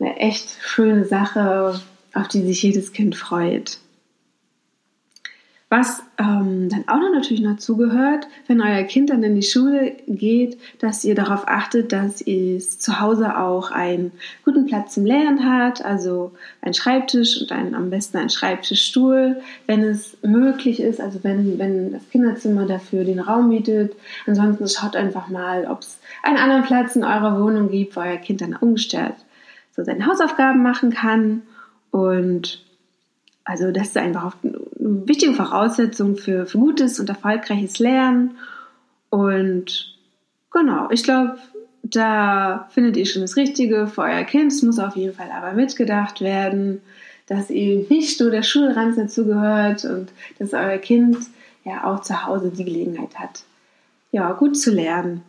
eine 0.00 0.16
echt 0.16 0.56
schöne 0.62 1.04
Sache, 1.04 1.80
auf 2.14 2.28
die 2.28 2.42
sich 2.42 2.62
jedes 2.62 2.92
Kind 2.92 3.16
freut. 3.16 3.78
Was 5.70 6.02
ähm, 6.16 6.70
dann 6.70 6.88
auch 6.88 6.98
noch 6.98 7.12
natürlich 7.12 7.42
dazu 7.42 7.76
gehört, 7.76 8.26
wenn 8.46 8.62
euer 8.62 8.84
Kind 8.84 9.10
dann 9.10 9.22
in 9.22 9.34
die 9.34 9.42
Schule 9.42 9.96
geht, 10.06 10.56
dass 10.78 11.04
ihr 11.04 11.14
darauf 11.14 11.46
achtet, 11.46 11.92
dass 11.92 12.22
es 12.22 12.78
zu 12.78 13.00
Hause 13.00 13.36
auch 13.36 13.70
einen 13.70 14.12
guten 14.46 14.64
Platz 14.64 14.94
zum 14.94 15.04
Lernen 15.04 15.44
hat, 15.44 15.84
also 15.84 16.32
ein 16.62 16.72
Schreibtisch 16.72 17.38
und 17.42 17.52
ein, 17.52 17.74
am 17.74 17.90
besten 17.90 18.16
ein 18.16 18.30
Schreibtischstuhl, 18.30 19.42
wenn 19.66 19.82
es 19.82 20.16
möglich 20.22 20.80
ist, 20.80 21.02
also 21.02 21.22
wenn, 21.22 21.58
wenn 21.58 21.92
das 21.92 22.08
Kinderzimmer 22.08 22.64
dafür 22.64 23.04
den 23.04 23.20
Raum 23.20 23.50
bietet. 23.50 23.94
Ansonsten 24.26 24.68
schaut 24.68 24.96
einfach 24.96 25.28
mal, 25.28 25.66
ob 25.66 25.80
es 25.80 25.98
einen 26.22 26.38
anderen 26.38 26.62
Platz 26.62 26.96
in 26.96 27.04
eurer 27.04 27.42
Wohnung 27.42 27.70
gibt, 27.70 27.94
wo 27.94 28.00
euer 28.00 28.16
Kind 28.16 28.40
dann 28.40 28.56
umgestellt 28.56 29.16
so 29.78 29.84
seine 29.84 30.06
Hausaufgaben 30.06 30.60
machen 30.62 30.90
kann. 30.90 31.42
Und 31.92 32.64
also 33.44 33.70
das 33.70 33.88
ist 33.88 33.96
einfach 33.96 34.34
eine 34.42 34.58
wichtige 35.06 35.34
Voraussetzung 35.34 36.16
für, 36.16 36.46
für 36.46 36.58
gutes 36.58 36.98
und 36.98 37.08
erfolgreiches 37.08 37.78
Lernen. 37.78 38.36
Und 39.08 39.96
genau, 40.50 40.90
ich 40.90 41.04
glaube, 41.04 41.38
da 41.84 42.68
findet 42.72 42.96
ihr 42.96 43.06
schon 43.06 43.22
das 43.22 43.36
Richtige 43.36 43.86
für 43.86 44.02
euer 44.02 44.24
Kind. 44.24 44.52
Es 44.52 44.62
muss 44.62 44.80
auf 44.80 44.96
jeden 44.96 45.14
Fall 45.14 45.30
aber 45.30 45.52
mitgedacht 45.52 46.20
werden, 46.20 46.82
dass 47.28 47.48
eben 47.48 47.86
nicht 47.88 48.20
nur 48.20 48.30
der 48.32 48.42
Schulranz 48.42 48.96
dazugehört 48.96 49.84
und 49.84 50.10
dass 50.40 50.54
euer 50.54 50.78
Kind 50.78 51.18
ja 51.64 51.84
auch 51.84 52.00
zu 52.00 52.26
Hause 52.26 52.50
die 52.50 52.64
Gelegenheit 52.64 53.16
hat, 53.16 53.44
ja, 54.10 54.32
gut 54.32 54.58
zu 54.58 54.72
lernen. 54.72 55.22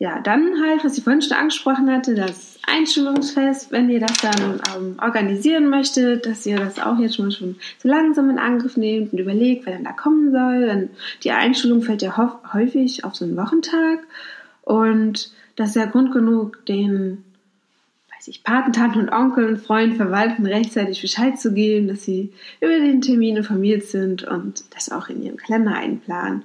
Ja, 0.00 0.18
dann 0.18 0.62
halt, 0.62 0.82
was 0.82 0.96
ich 0.96 1.04
vorhin 1.04 1.20
schon 1.20 1.36
angesprochen 1.36 1.90
hatte, 1.90 2.14
das 2.14 2.58
Einschulungsfest, 2.66 3.70
wenn 3.70 3.90
ihr 3.90 4.00
das 4.00 4.16
dann 4.22 4.58
ähm, 4.74 4.96
organisieren 4.98 5.68
möchtet, 5.68 6.24
dass 6.24 6.46
ihr 6.46 6.56
das 6.56 6.78
auch 6.78 6.98
jetzt 6.98 7.16
schon 7.16 7.30
schon 7.30 7.56
so 7.78 7.86
langsam 7.86 8.30
in 8.30 8.38
Angriff 8.38 8.78
nehmt 8.78 9.12
und 9.12 9.18
überlegt, 9.18 9.66
wer 9.66 9.74
denn 9.74 9.84
da 9.84 9.92
kommen 9.92 10.32
soll. 10.32 10.64
Denn 10.64 10.88
die 11.22 11.32
Einschulung 11.32 11.82
fällt 11.82 12.00
ja 12.00 12.40
häufig 12.50 13.04
auf 13.04 13.14
so 13.14 13.26
einen 13.26 13.36
Wochentag 13.36 13.98
und 14.62 15.32
das 15.56 15.70
ist 15.70 15.76
ja 15.76 15.84
Grund 15.84 16.12
genug, 16.12 16.64
den 16.64 17.22
weiß 18.20 18.28
ich, 18.28 18.42
Patentanten 18.42 19.02
und 19.02 19.12
Onkeln, 19.12 19.58
Freunden, 19.58 19.96
Verwandten 19.96 20.46
rechtzeitig 20.46 21.00
Bescheid 21.02 21.38
zu 21.38 21.52
geben, 21.52 21.88
dass 21.88 22.04
sie 22.04 22.32
über 22.60 22.78
den 22.78 23.02
Termin 23.02 23.36
informiert 23.36 23.84
sind 23.84 24.24
und 24.24 24.62
das 24.74 24.90
auch 24.90 25.08
in 25.08 25.22
ihrem 25.22 25.36
Kalender 25.36 25.74
einplanen. 25.74 26.42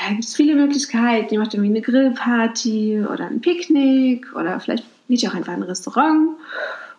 Ja, 0.00 0.10
gibt 0.10 0.24
es 0.24 0.36
viele 0.36 0.54
Möglichkeiten. 0.54 1.34
Ihr 1.34 1.40
macht 1.40 1.54
irgendwie 1.54 1.70
eine 1.70 1.80
Grillparty 1.80 3.04
oder 3.12 3.26
ein 3.26 3.40
Picknick 3.40 4.34
oder 4.34 4.60
vielleicht 4.60 4.84
geht 5.08 5.22
ihr 5.22 5.30
auch 5.30 5.34
einfach 5.34 5.54
in 5.54 5.62
ein 5.62 5.68
Restaurant 5.68 6.36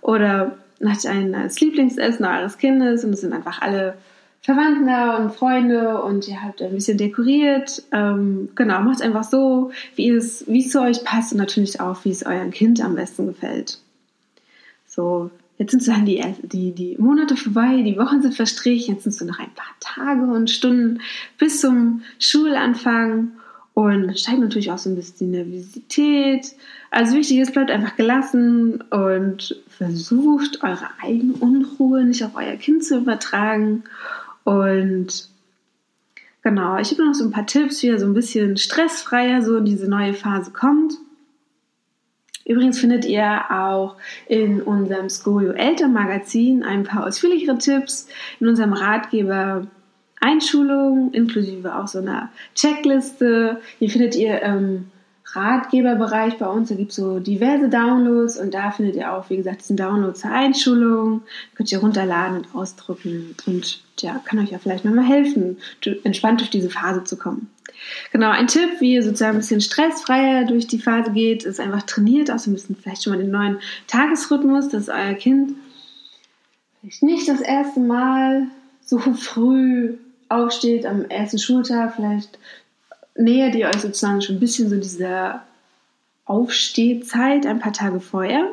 oder 0.01 0.57
macht 0.81 1.05
ein 1.05 1.35
als 1.35 1.59
Lieblingsessen 1.61 2.25
eures 2.25 2.57
Kindes 2.57 3.03
und 3.03 3.13
es 3.13 3.21
sind 3.21 3.33
einfach 3.33 3.61
alle 3.61 3.95
Verwandten 4.41 4.87
da 4.87 5.17
und 5.17 5.33
Freunde 5.33 6.01
und 6.01 6.27
ihr 6.27 6.41
habt 6.41 6.61
ein 6.61 6.73
bisschen 6.73 6.97
dekoriert. 6.97 7.83
Ähm, 7.91 8.49
genau, 8.55 8.81
macht 8.81 9.01
einfach 9.01 9.23
so, 9.23 9.71
wie 9.95 10.09
es, 10.09 10.45
wie 10.47 10.65
es 10.65 10.71
zu 10.71 10.81
euch 10.81 11.03
passt 11.03 11.33
und 11.33 11.37
natürlich 11.37 11.79
auch, 11.81 12.03
wie 12.05 12.11
es 12.11 12.25
eurem 12.25 12.51
Kind 12.51 12.81
am 12.81 12.95
besten 12.95 13.27
gefällt. 13.27 13.79
So, 14.87 15.29
jetzt 15.59 15.71
sind 15.71 15.83
so 15.83 15.91
dann 15.91 16.05
die, 16.05 16.23
die, 16.41 16.71
die 16.71 16.95
Monate 16.97 17.35
vorbei, 17.35 17.81
die 17.83 17.97
Wochen 17.97 18.21
sind 18.21 18.33
verstrichen, 18.33 18.95
jetzt 18.95 19.03
sind 19.03 19.13
so 19.13 19.25
noch 19.25 19.39
ein 19.39 19.53
paar 19.53 19.75
Tage 19.79 20.23
und 20.23 20.49
Stunden 20.49 21.01
bis 21.37 21.59
zum 21.59 22.01
Schulanfang 22.17 23.33
und 23.73 24.17
steigt 24.17 24.39
natürlich 24.39 24.71
auch 24.71 24.77
so 24.77 24.89
ein 24.89 24.95
bisschen 24.95 25.31
die 25.31 25.37
Nervosität. 25.37 26.55
Also 26.91 27.15
wichtig 27.15 27.39
ist, 27.39 27.53
bleibt 27.53 27.71
einfach 27.71 27.97
gelassen 27.97 28.81
und 28.89 29.61
versucht 29.67 30.63
eure 30.63 30.87
eigene 31.01 31.33
Unruhe 31.33 32.05
nicht 32.05 32.23
auf 32.23 32.35
euer 32.35 32.55
Kind 32.55 32.83
zu 32.83 32.97
übertragen. 32.97 33.83
Und 34.45 35.29
genau, 36.41 36.77
ich 36.77 36.91
habe 36.91 37.05
noch 37.05 37.13
so 37.13 37.25
ein 37.25 37.31
paar 37.31 37.45
Tipps, 37.45 37.83
wie 37.83 37.87
ihr 37.87 37.99
so 37.99 38.05
ein 38.05 38.13
bisschen 38.13 38.55
stressfreier 38.55 39.41
so 39.41 39.57
in 39.57 39.65
diese 39.65 39.89
neue 39.89 40.13
Phase 40.13 40.51
kommt. 40.51 40.93
Übrigens 42.49 42.79
findet 42.79 43.05
ihr 43.05 43.41
auch 43.51 43.95
in 44.27 44.59
unserem 44.63 45.07
Skojo 45.07 45.51
Elternmagazin 45.51 46.63
ein 46.63 46.83
paar 46.83 47.05
ausführlichere 47.05 47.59
Tipps, 47.59 48.07
in 48.39 48.47
unserem 48.47 48.73
Ratgeber 48.73 49.67
Einschulung, 50.19 51.13
inklusive 51.13 51.75
auch 51.75 51.87
so 51.87 51.99
einer 51.99 52.29
Checkliste. 52.55 53.61
Die 53.79 53.87
findet 53.87 54.15
ihr 54.15 54.41
im 54.41 54.87
Ratgeberbereich 55.25 56.39
bei 56.39 56.47
uns. 56.47 56.69
Da 56.69 56.75
gibt 56.75 56.89
es 56.89 56.95
so 56.95 57.19
diverse 57.19 57.69
Downloads 57.69 58.39
und 58.39 58.51
da 58.55 58.71
findet 58.71 58.95
ihr 58.95 59.13
auch, 59.13 59.29
wie 59.29 59.37
gesagt, 59.37 59.61
diesen 59.61 59.77
Download 59.77 60.15
zur 60.15 60.31
Einschulung. 60.31 61.21
Könnt 61.53 61.71
ihr 61.71 61.77
runterladen 61.77 62.37
und 62.37 62.55
ausdrucken 62.55 63.35
und 63.45 63.83
ja, 63.99 64.19
kann 64.25 64.39
euch 64.39 64.49
ja 64.49 64.57
vielleicht 64.57 64.85
nochmal 64.85 65.05
helfen, 65.05 65.57
entspannt 66.03 66.39
durch 66.39 66.49
diese 66.49 66.71
Phase 66.71 67.03
zu 67.03 67.15
kommen. 67.15 67.47
Genau, 68.11 68.29
ein 68.31 68.47
Tipp, 68.47 68.79
wie 68.79 68.93
ihr 68.93 69.03
sozusagen 69.03 69.37
ein 69.37 69.41
bisschen 69.41 69.61
stressfreier 69.61 70.45
durch 70.45 70.67
die 70.67 70.79
Phase 70.79 71.11
geht, 71.11 71.43
ist 71.43 71.59
einfach 71.59 71.83
trainiert, 71.83 72.31
auch 72.31 72.39
so 72.39 72.49
ein 72.49 72.53
bisschen 72.53 72.75
vielleicht 72.75 73.03
schon 73.03 73.13
mal 73.13 73.21
den 73.21 73.31
neuen 73.31 73.59
Tagesrhythmus, 73.87 74.69
dass 74.69 74.89
euer 74.89 75.13
Kind 75.13 75.53
vielleicht 76.81 77.03
nicht 77.03 77.27
das 77.27 77.41
erste 77.41 77.79
Mal 77.79 78.47
so 78.81 78.99
früh 78.99 79.95
aufsteht 80.29 80.85
am 80.85 81.05
ersten 81.05 81.39
Schultag, 81.39 81.95
vielleicht 81.95 82.37
nähert 83.15 83.55
ihr 83.55 83.67
euch 83.67 83.81
sozusagen 83.81 84.21
schon 84.21 84.35
ein 84.35 84.39
bisschen 84.39 84.69
so 84.69 84.77
dieser 84.77 85.43
Aufstehzeit 86.25 87.45
ein 87.45 87.59
paar 87.59 87.73
Tage 87.73 87.99
vorher. 87.99 88.47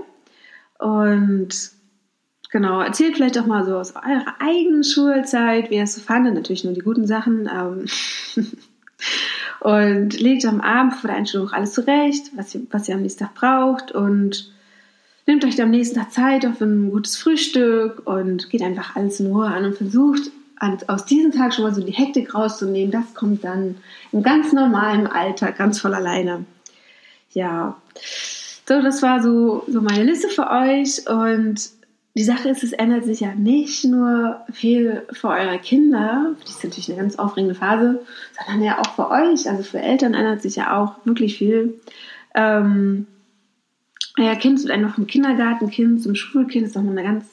Und 0.78 1.70
genau, 2.50 2.80
erzählt 2.80 3.16
vielleicht 3.16 3.38
auch 3.38 3.46
mal 3.46 3.64
so 3.64 3.76
aus 3.76 3.94
eurer 3.94 4.34
eigenen 4.40 4.82
Schulzeit, 4.82 5.70
wie 5.70 5.76
ihr 5.76 5.84
es 5.84 5.94
so 5.94 6.00
fandet. 6.00 6.34
Natürlich 6.34 6.64
nur 6.64 6.72
die 6.72 6.80
guten 6.80 7.06
Sachen. 7.06 7.48
Ähm 7.52 7.86
und 9.60 10.20
legt 10.20 10.44
am 10.44 10.60
Abend 10.60 10.94
vor 10.94 11.08
der 11.08 11.16
Einstellung 11.16 11.50
alles 11.50 11.72
zurecht, 11.72 12.30
was 12.36 12.54
ihr, 12.54 12.62
was 12.70 12.88
ihr 12.88 12.94
am 12.94 13.02
nächsten 13.02 13.24
Tag 13.24 13.34
braucht. 13.34 13.92
Und 13.92 14.52
nehmt 15.26 15.44
euch 15.44 15.60
am 15.60 15.70
nächsten 15.70 15.96
Tag 15.96 16.12
Zeit 16.12 16.46
auf 16.46 16.60
ein 16.60 16.90
gutes 16.90 17.16
Frühstück 17.16 18.06
und 18.06 18.50
geht 18.50 18.62
einfach 18.62 18.96
alles 18.96 19.20
in 19.20 19.26
Ruhe 19.26 19.46
an 19.46 19.64
und 19.64 19.76
versucht 19.76 20.30
aus 20.86 21.04
diesem 21.04 21.32
Tag 21.32 21.52
schon 21.52 21.64
mal 21.64 21.74
so 21.74 21.82
die 21.82 21.92
Hektik 21.92 22.34
rauszunehmen, 22.34 22.90
das 22.90 23.14
kommt 23.14 23.44
dann 23.44 23.76
im 24.12 24.22
ganz 24.22 24.52
normalen 24.52 25.06
Alltag 25.06 25.58
ganz 25.58 25.80
voll 25.80 25.94
alleine. 25.94 26.46
Ja, 27.32 27.76
so, 28.66 28.80
das 28.80 29.02
war 29.02 29.22
so, 29.22 29.64
so 29.68 29.82
meine 29.82 30.04
Liste 30.04 30.28
für 30.28 30.50
euch 30.50 31.08
und 31.08 31.60
die 32.16 32.24
Sache 32.24 32.48
ist, 32.48 32.64
es 32.64 32.72
ändert 32.72 33.04
sich 33.04 33.20
ja 33.20 33.34
nicht 33.34 33.84
nur 33.84 34.40
viel 34.50 35.02
für 35.12 35.28
eure 35.28 35.58
Kinder, 35.58 36.34
das 36.40 36.50
ist 36.50 36.64
natürlich 36.64 36.88
eine 36.88 36.98
ganz 36.98 37.16
aufregende 37.16 37.54
Phase, 37.54 38.00
sondern 38.38 38.64
ja 38.64 38.80
auch 38.80 38.94
für 38.94 39.10
euch, 39.10 39.48
also 39.50 39.62
für 39.62 39.80
Eltern 39.80 40.14
ändert 40.14 40.40
sich 40.40 40.56
ja 40.56 40.78
auch 40.78 40.94
wirklich 41.04 41.36
viel. 41.36 41.74
Ähm, 42.34 43.06
euer 44.18 44.34
Kind 44.36 44.62
wird 44.62 44.70
einfach 44.70 44.94
vom 44.94 45.06
Kindergartenkind 45.06 46.02
zum 46.02 46.14
Schulkind, 46.14 46.66
ist 46.66 46.74
nochmal 46.74 46.96
eine 46.98 47.06
ganz 47.06 47.26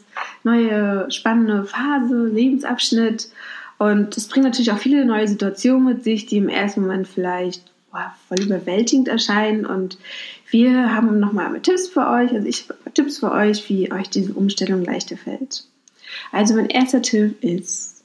neue, 0.43 1.09
spannende 1.09 1.63
Phase, 1.63 2.25
Lebensabschnitt. 2.27 3.29
Und 3.77 4.17
es 4.17 4.27
bringt 4.27 4.45
natürlich 4.45 4.73
auch 4.73 4.77
viele 4.77 5.05
neue 5.05 5.29
Situationen 5.29 5.85
mit 5.85 6.03
sich, 6.03 6.25
die 6.25 6.37
im 6.37 6.49
ersten 6.49 6.81
Moment 6.81 7.07
vielleicht 7.07 7.71
boah, 7.89 8.13
voll 8.27 8.41
überwältigend 8.41 9.07
erscheinen. 9.07 9.65
Und 9.65 9.97
wir 10.53 10.95
haben 10.95 11.19
nochmal 11.19 11.59
Tipps 11.59 11.87
für 11.87 12.07
euch, 12.07 12.31
also 12.31 12.47
ich 12.47 12.69
habe 12.69 12.93
Tipps 12.93 13.17
für 13.17 13.31
euch, 13.31 13.67
wie 13.69 13.91
euch 13.91 14.09
diese 14.09 14.33
Umstellung 14.33 14.83
leichter 14.83 15.17
fällt. 15.17 15.65
Also 16.31 16.53
mein 16.53 16.69
erster 16.69 17.01
Tipp 17.01 17.43
ist 17.43 18.03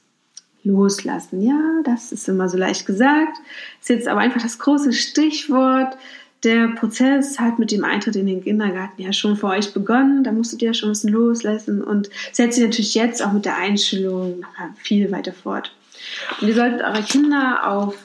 loslassen. 0.63 1.41
Ja, 1.41 1.81
das 1.85 2.11
ist 2.11 2.27
immer 2.27 2.49
so 2.49 2.57
leicht 2.57 2.85
gesagt. 2.85 3.37
Ist 3.79 3.89
jetzt 3.89 4.07
aber 4.07 4.19
einfach 4.19 4.41
das 4.41 4.59
große 4.59 4.93
Stichwort 4.93 5.95
der 6.43 6.69
Prozess 6.69 7.39
hat 7.39 7.59
mit 7.59 7.71
dem 7.71 7.83
Eintritt 7.83 8.15
in 8.15 8.25
den 8.25 8.43
Kindergarten 8.43 9.01
ja 9.01 9.11
schon 9.13 9.35
für 9.35 9.47
euch 9.47 9.73
begonnen. 9.73 10.23
Da 10.23 10.31
musstet 10.31 10.61
ihr 10.61 10.69
ja 10.69 10.73
schon 10.73 10.89
ein 10.89 10.93
bisschen 10.93 11.13
loslassen 11.13 11.83
und 11.83 12.09
setzt 12.31 12.55
sich 12.55 12.65
natürlich 12.65 12.95
jetzt 12.95 13.23
auch 13.23 13.33
mit 13.33 13.45
der 13.45 13.57
Einstellung 13.57 14.45
viel 14.75 15.11
weiter 15.11 15.33
fort. 15.33 15.73
Und 16.39 16.47
ihr 16.47 16.55
solltet 16.55 16.81
eure 16.81 17.03
Kinder 17.03 17.67
auf 17.67 17.95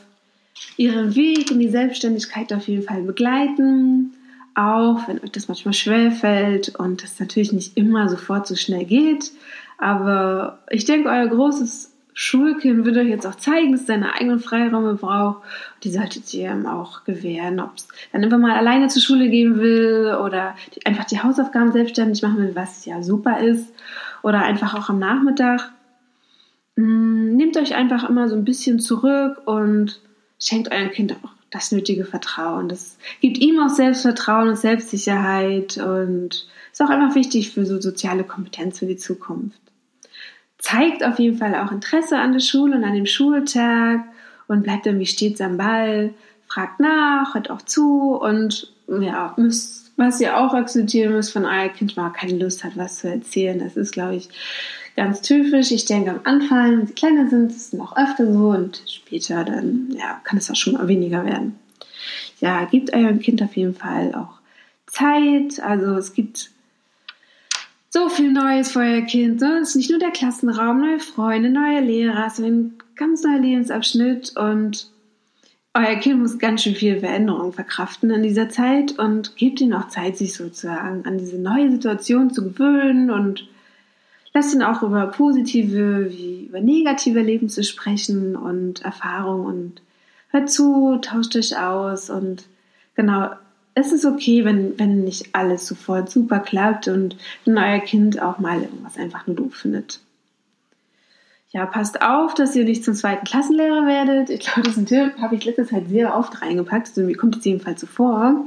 ihrem 0.77 1.15
Weg 1.15 1.51
in 1.51 1.61
die 1.61 1.69
Selbstständigkeit 1.69 2.53
auf 2.53 2.67
jeden 2.67 2.83
Fall 2.83 3.03
begleiten, 3.03 4.13
auch 4.55 5.09
wenn 5.09 5.23
euch 5.23 5.33
das 5.33 5.49
manchmal 5.49 5.75
schwer 5.75 6.11
fällt 6.11 6.75
und 6.77 7.03
es 7.03 7.19
natürlich 7.19 7.53
nicht 7.53 7.77
immer 7.77 8.09
sofort 8.09 8.47
so 8.47 8.55
schnell 8.55 8.85
geht. 8.85 9.33
Aber 9.79 10.59
ich 10.71 10.85
denke, 10.85 11.09
euer 11.09 11.27
großes 11.27 11.93
Schulkind 12.17 12.85
wird 12.85 12.97
euch 12.97 13.09
jetzt 13.09 13.27
auch 13.27 13.35
zeigen, 13.35 13.73
dass 13.73 13.83
es 13.83 13.87
seine 13.89 14.15
eigenen 14.15 14.39
Freiräume 14.39 14.95
braucht. 14.95 15.43
Die 15.83 15.91
solltet 15.91 16.33
ihr 16.33 16.53
ihm 16.53 16.67
auch 16.67 17.03
gewähren, 17.05 17.59
ob 17.59 17.73
es 17.77 17.89
dann 18.13 18.23
einfach 18.23 18.39
mal 18.39 18.57
alleine 18.57 18.87
zur 18.87 19.03
Schule 19.03 19.29
gehen 19.29 19.59
will 19.59 20.17
oder 20.25 20.55
die, 20.75 20.87
einfach 20.87 21.05
die 21.05 21.21
Hausaufgaben 21.21 21.73
selbstständig 21.73 22.23
machen 22.23 22.39
will, 22.39 22.55
was 22.55 22.85
ja 22.85 23.03
super 23.03 23.41
ist. 23.41 23.75
Oder 24.23 24.43
einfach 24.43 24.75
auch 24.75 24.89
am 24.89 25.01
Nachmittag. 25.01 25.73
Mm, 26.77 27.35
nehmt 27.35 27.57
euch 27.57 27.75
einfach 27.75 28.09
immer 28.09 28.29
so 28.29 28.37
ein 28.37 28.45
bisschen 28.45 28.79
zurück 28.79 29.43
und 29.47 30.01
schenkt 30.39 30.71
eurem 30.71 30.91
Kind 30.91 31.17
auch 31.17 31.31
das 31.55 31.73
nötige 31.73 32.05
Vertrauen. 32.05 32.69
Das 32.69 32.99
gibt 33.21 33.39
ihm 33.39 33.61
auch 33.61 33.69
Selbstvertrauen 33.69 34.49
und 34.49 34.59
Selbstsicherheit 34.59 35.79
und 35.79 36.47
ist 36.73 36.83
auch 36.83 36.91
einfach 36.91 37.15
wichtig 37.15 37.51
für 37.53 37.65
so 37.65 37.81
soziale 37.81 38.25
Kompetenz 38.25 38.79
für 38.79 38.87
die 38.87 38.97
Zukunft 38.97 39.59
zeigt 40.65 41.05
auf 41.05 41.19
jeden 41.19 41.37
Fall 41.37 41.55
auch 41.57 41.71
Interesse 41.71 42.19
an 42.19 42.33
der 42.33 42.41
Schule 42.41 42.77
und 42.77 42.85
an 42.85 42.95
dem 42.95 43.05
Schultag 43.05 44.01
und 44.49 44.63
bleibt 44.63 44.87
irgendwie 44.87 45.05
stets 45.05 45.43
am 45.43 45.59
Ball, 45.59 46.15
fragt 46.47 46.81
nach, 46.81 47.35
hört 47.35 47.51
auch 47.51 47.61
zu 47.61 48.15
und 48.17 48.73
ja, 48.89 49.35
müsst, 49.37 49.93
was 49.99 50.23
ihr 50.23 50.39
auch 50.39 50.55
akzeptieren 50.55 51.13
müsst, 51.13 51.35
von 51.35 51.45
euer 51.45 51.69
Kind 51.69 51.99
mal 51.99 52.11
keine 52.11 52.39
Lust 52.39 52.65
hat, 52.65 52.79
was 52.79 52.99
zu 52.99 53.11
erzählen. 53.11 53.59
Das 53.59 53.77
ist, 53.77 53.93
glaube 53.93 54.17
ich, 54.17 54.31
ganz 54.97 55.23
typisch. 55.23 55.71
Ich 55.71 55.85
denke, 55.85 56.11
am 56.11 56.21
Anfang, 56.25 56.79
wenn 56.79 56.87
sie 56.87 56.95
kleiner 56.95 57.29
sind, 57.29 57.51
ist 57.51 57.57
es 57.57 57.73
noch 57.73 57.97
öfter 57.97 58.33
so 58.33 58.51
und 58.51 58.83
später 58.87 59.45
dann, 59.45 59.91
ja, 59.97 60.21
kann 60.25 60.39
es 60.39 60.51
auch 60.51 60.57
schon 60.57 60.75
mal 60.75 60.89
weniger 60.89 61.25
werden. 61.25 61.59
Ja, 62.41 62.65
gebt 62.65 62.93
eurem 62.93 63.21
Kind 63.21 63.43
auf 63.43 63.57
jeden 63.57 63.75
Fall 63.75 64.15
auch 64.15 64.41
Zeit. 64.87 65.61
Also 65.61 65.97
es 65.97 66.13
gibt 66.13 66.51
so 67.91 68.09
viel 68.09 68.33
Neues 68.33 68.73
für 68.73 68.81
euer 68.81 69.03
Kind. 69.03 69.41
Ne? 69.41 69.61
Es 69.63 69.71
ist 69.71 69.77
nicht 69.77 69.91
nur 69.91 70.01
der 70.01 70.11
Klassenraum, 70.11 70.81
neue 70.81 70.99
Freunde, 70.99 71.49
neue 71.49 71.81
Lehrer, 71.81 72.27
es 72.27 72.39
ist 72.39 72.45
ein 72.45 72.75
ganz 72.97 73.23
neuer 73.23 73.39
Lebensabschnitt 73.39 74.37
und 74.37 74.91
euer 75.75 75.97
Kind 75.97 76.21
muss 76.21 76.39
ganz 76.39 76.63
schön 76.63 76.75
viel 76.75 77.01
Veränderung 77.01 77.53
verkraften 77.53 78.11
in 78.11 78.23
dieser 78.23 78.49
Zeit 78.49 78.97
und 78.99 79.37
gebt 79.37 79.61
ihm 79.61 79.73
auch 79.73 79.89
Zeit, 79.89 80.17
sich 80.17 80.35
sozusagen 80.35 81.05
an 81.05 81.19
diese 81.19 81.37
neue 81.37 81.71
Situation 81.71 82.33
zu 82.33 82.45
gewöhnen 82.45 83.11
und 83.11 83.49
lasst 84.35 84.53
ihn 84.53 84.63
auch 84.63 84.83
über 84.83 85.07
positive 85.07 86.11
wie 86.11 86.47
über 86.47 86.61
negative 86.61 87.47
zu 87.47 87.63
sprechen 87.63 88.37
und 88.37 88.85
Erfahrungen 88.85 89.47
und 89.47 89.83
hört 90.29 90.51
zu, 90.51 90.99
tauscht 91.01 91.37
euch 91.37 91.57
aus 91.57 92.11
und 92.11 92.45
genau, 92.97 93.31
es 93.75 93.93
ist 93.93 94.05
okay, 94.05 94.45
wenn, 94.45 94.79
wenn 94.79 95.05
nicht 95.05 95.35
alles 95.35 95.67
sofort 95.67 96.11
super 96.11 96.41
klappt 96.41 96.89
und 96.89 97.17
wenn 97.45 97.59
euer 97.59 97.81
Kind 97.81 98.21
auch 98.21 98.39
mal 98.39 98.61
irgendwas 98.63 98.97
einfach 98.97 99.27
nur 99.27 99.37
doof 99.37 99.55
findet. 99.55 100.01
Ja, 101.51 101.67
passt 101.67 102.03
auf, 102.03 102.35
dass 102.35 102.57
ihr 102.57 102.65
nicht 102.65 102.85
zum 102.85 102.95
zweiten 102.95 103.25
Klassenlehrer 103.25 103.87
werdet. 103.87 104.29
Ich 104.29 104.41
glaube, 104.41 104.63
diesen 104.63 104.87
Tipp 104.87 105.13
habe 105.21 105.37
ich 105.37 105.45
letzte 105.45 105.65
Zeit 105.65 105.89
sehr 105.89 106.17
oft 106.17 106.43
reingepackt. 106.43 106.89
Also 106.89 107.03
mir 107.03 107.17
kommt 107.17 107.37
es 107.37 107.45
jedenfalls 107.45 107.81
so 107.81 107.87
vor. 107.87 108.45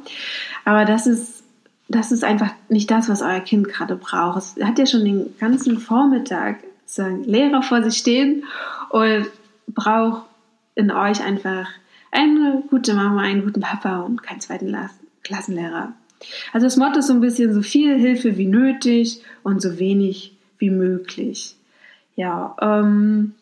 Aber 0.65 0.83
das 0.83 1.07
ist, 1.07 1.43
das 1.89 2.11
ist 2.11 2.23
einfach 2.23 2.51
nicht 2.69 2.91
das, 2.91 3.09
was 3.09 3.21
euer 3.21 3.39
Kind 3.39 3.67
gerade 3.69 3.95
braucht. 3.95 4.37
Es 4.37 4.55
hat 4.63 4.77
ja 4.79 4.85
schon 4.85 5.05
den 5.05 5.35
ganzen 5.39 5.79
Vormittag 5.79 6.57
sozusagen 6.85 7.23
Lehrer 7.23 7.61
vor 7.61 7.83
sich 7.83 7.97
stehen 7.97 8.43
und 8.89 9.27
braucht 9.67 10.23
in 10.75 10.91
euch 10.91 11.23
einfach 11.23 11.67
eine 12.11 12.63
gute 12.69 12.93
Mama, 12.93 13.21
einen 13.21 13.43
guten 13.43 13.61
Papa 13.61 13.99
und 14.01 14.23
keinen 14.23 14.41
zweiten. 14.41 14.75
Klassenlehrer. 15.23 15.93
Also 16.53 16.65
das 16.65 16.77
Motto 16.77 16.99
ist 16.99 17.07
so 17.07 17.13
ein 17.13 17.21
bisschen 17.21 17.53
so 17.53 17.61
viel 17.61 17.97
Hilfe 17.99 18.37
wie 18.37 18.47
nötig 18.47 19.21
und 19.43 19.61
so 19.61 19.77
wenig 19.77 20.35
wie 20.57 20.69
möglich. 20.69 21.55
Ja, 22.15 22.55
ähm, 22.61 23.35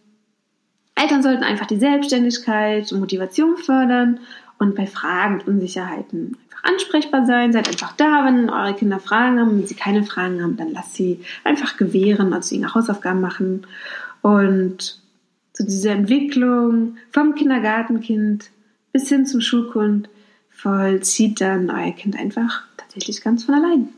Eltern 0.95 1.23
sollten 1.23 1.43
einfach 1.43 1.67
die 1.67 1.77
Selbstständigkeit 1.77 2.91
und 2.91 2.99
Motivation 2.99 3.57
fördern 3.57 4.19
und 4.57 4.75
bei 4.75 4.87
Fragen 4.87 5.35
und 5.41 5.47
Unsicherheiten 5.47 6.37
ansprechbar 6.65 7.25
sein. 7.25 7.53
Seid 7.53 7.67
einfach 7.67 7.93
da, 7.95 8.25
wenn 8.25 8.49
eure 8.49 8.73
Kinder 8.73 8.99
Fragen 8.99 9.39
haben. 9.39 9.57
Wenn 9.57 9.67
sie 9.67 9.75
keine 9.75 10.03
Fragen 10.03 10.41
haben, 10.41 10.57
dann 10.57 10.71
lasst 10.71 10.95
sie 10.95 11.21
einfach 11.43 11.77
gewähren, 11.77 12.33
also 12.33 12.55
ihre 12.55 12.73
Hausaufgaben 12.73 13.21
machen. 13.21 13.65
Und 14.21 14.99
so 15.53 15.63
diese 15.63 15.89
Entwicklung 15.89 16.97
vom 17.11 17.35
Kindergartenkind 17.35 18.49
bis 18.91 19.09
hin 19.09 19.25
zum 19.25 19.41
Schulkund 19.41 20.09
vollzieht 20.49 21.41
dann 21.41 21.69
euer 21.69 21.91
Kind 21.91 22.17
einfach 22.17 22.63
tatsächlich 22.77 23.21
ganz 23.21 23.43
von 23.43 23.55
allein. 23.55 23.89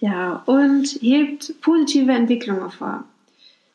Ja, 0.00 0.42
und 0.46 0.86
hebt 1.00 1.60
positive 1.62 2.12
Entwicklungen 2.12 2.60
hervor. 2.60 3.04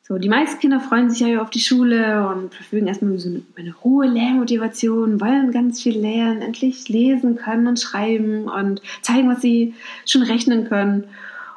So, 0.04 0.18
die 0.18 0.30
meisten 0.30 0.60
Kinder 0.60 0.80
freuen 0.80 1.12
sich 1.12 1.20
ja 1.20 1.42
auf 1.42 1.52
die 1.52 1.60
Schule 1.60 2.28
und 2.28 2.56
verfügen 2.56 2.88
erstmal 2.88 3.12
über 3.12 3.20
so 3.20 3.30
eine, 3.30 3.44
eine 3.56 3.84
hohe 3.84 4.08
Lehrmotivation, 4.08 5.22
wollen 5.22 5.52
ganz 5.52 5.82
viel 5.82 5.98
lernen, 5.98 6.42
endlich 6.42 6.90
lesen 6.90 7.36
können 7.36 7.68
und 7.68 7.80
schreiben 7.80 8.46
und 8.50 8.82
zeigen, 9.02 9.30
was 9.30 9.42
sie 9.42 9.76
schon 10.06 10.24
rechnen 10.24 10.68
können. 10.68 11.06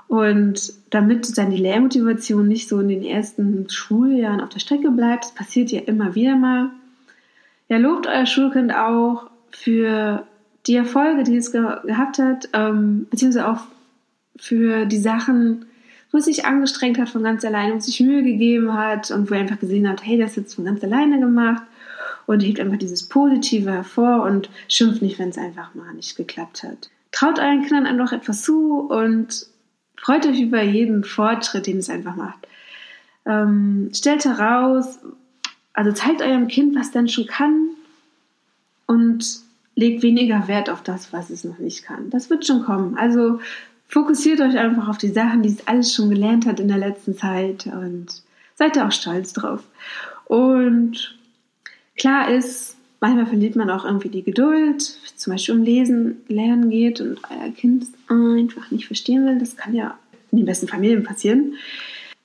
Und 0.08 0.74
damit 0.90 1.36
dann 1.38 1.50
die 1.50 1.56
Lehrmotivation 1.56 2.46
nicht 2.46 2.68
so 2.68 2.80
in 2.80 2.88
den 2.88 3.02
ersten 3.02 3.68
Schuljahren 3.70 4.42
auf 4.42 4.50
der 4.50 4.60
Strecke 4.60 4.90
bleibt, 4.90 5.24
das 5.24 5.34
passiert 5.34 5.70
ja 5.70 5.80
immer 5.80 6.14
wieder 6.14 6.36
mal, 6.36 6.70
ja, 7.68 7.78
lobt 7.78 8.06
euer 8.06 8.26
Schulkind 8.26 8.74
auch 8.74 9.30
für 9.50 10.26
die 10.66 10.76
Erfolge, 10.76 11.24
die 11.24 11.36
es 11.36 11.50
ge 11.50 11.62
gehabt 11.86 12.18
hat, 12.18 12.48
ähm, 12.52 13.06
beziehungsweise 13.10 13.48
auch 13.48 13.62
für 14.36 14.84
die 14.84 14.98
Sachen, 14.98 15.64
wo 16.14 16.18
es 16.18 16.26
sich 16.26 16.44
angestrengt 16.44 16.96
hat 16.96 17.08
von 17.08 17.24
ganz 17.24 17.44
alleine 17.44 17.72
und 17.72 17.82
sich 17.82 17.98
Mühe 17.98 18.22
gegeben 18.22 18.72
hat 18.72 19.10
und 19.10 19.28
wo 19.28 19.34
er 19.34 19.40
einfach 19.40 19.58
gesehen 19.58 19.88
hat, 19.88 20.06
hey, 20.06 20.16
das 20.16 20.30
ist 20.30 20.36
jetzt 20.36 20.54
von 20.54 20.64
ganz 20.64 20.84
alleine 20.84 21.18
gemacht 21.18 21.64
und 22.26 22.38
hebt 22.38 22.60
einfach 22.60 22.78
dieses 22.78 23.08
Positive 23.08 23.72
hervor 23.72 24.22
und 24.22 24.48
schimpft 24.68 25.02
nicht, 25.02 25.18
wenn 25.18 25.30
es 25.30 25.38
einfach 25.38 25.74
mal 25.74 25.92
nicht 25.92 26.14
geklappt 26.14 26.62
hat. 26.62 26.88
Traut 27.10 27.40
euren 27.40 27.62
Kindern 27.62 27.86
einfach 27.86 28.12
etwas 28.12 28.42
zu 28.42 28.82
und 28.88 29.48
freut 29.96 30.24
euch 30.24 30.40
über 30.40 30.62
jeden 30.62 31.02
Fortschritt, 31.02 31.66
den 31.66 31.78
es 31.78 31.90
einfach 31.90 32.14
macht. 32.14 32.46
Ähm, 33.26 33.90
stellt 33.92 34.24
heraus, 34.24 35.00
also 35.72 35.90
zeigt 35.90 36.22
eurem 36.22 36.46
Kind, 36.46 36.76
was 36.76 36.92
denn 36.92 37.08
schon 37.08 37.26
kann 37.26 37.70
und 38.86 39.40
legt 39.74 40.04
weniger 40.04 40.46
Wert 40.46 40.70
auf 40.70 40.84
das, 40.84 41.12
was 41.12 41.30
es 41.30 41.42
noch 41.42 41.58
nicht 41.58 41.82
kann. 41.82 42.08
Das 42.10 42.30
wird 42.30 42.46
schon 42.46 42.62
kommen. 42.62 42.96
Also 42.96 43.40
fokussiert 43.94 44.40
euch 44.40 44.58
einfach 44.58 44.88
auf 44.88 44.98
die 44.98 45.12
Sachen, 45.12 45.44
die 45.44 45.50
es 45.50 45.68
alles 45.68 45.94
schon 45.94 46.10
gelernt 46.10 46.46
hat 46.46 46.58
in 46.58 46.66
der 46.66 46.78
letzten 46.78 47.16
Zeit 47.16 47.66
und 47.66 48.06
seid 48.56 48.74
da 48.74 48.88
auch 48.88 48.92
stolz 48.92 49.32
drauf. 49.32 49.62
Und 50.24 51.16
klar 51.96 52.28
ist, 52.28 52.74
manchmal 52.98 53.26
verliert 53.26 53.54
man 53.54 53.70
auch 53.70 53.84
irgendwie 53.84 54.08
die 54.08 54.24
Geduld, 54.24 54.82
zum 55.14 55.32
Beispiel 55.32 55.54
um 55.54 55.62
Lesen, 55.62 56.16
Lernen 56.26 56.70
geht 56.70 57.00
und 57.00 57.20
euer 57.30 57.52
Kind 57.52 57.86
einfach 58.08 58.72
nicht 58.72 58.88
verstehen 58.88 59.26
will. 59.26 59.38
Das 59.38 59.56
kann 59.56 59.76
ja 59.76 59.96
in 60.32 60.38
den 60.38 60.46
besten 60.46 60.66
Familien 60.66 61.04
passieren. 61.04 61.54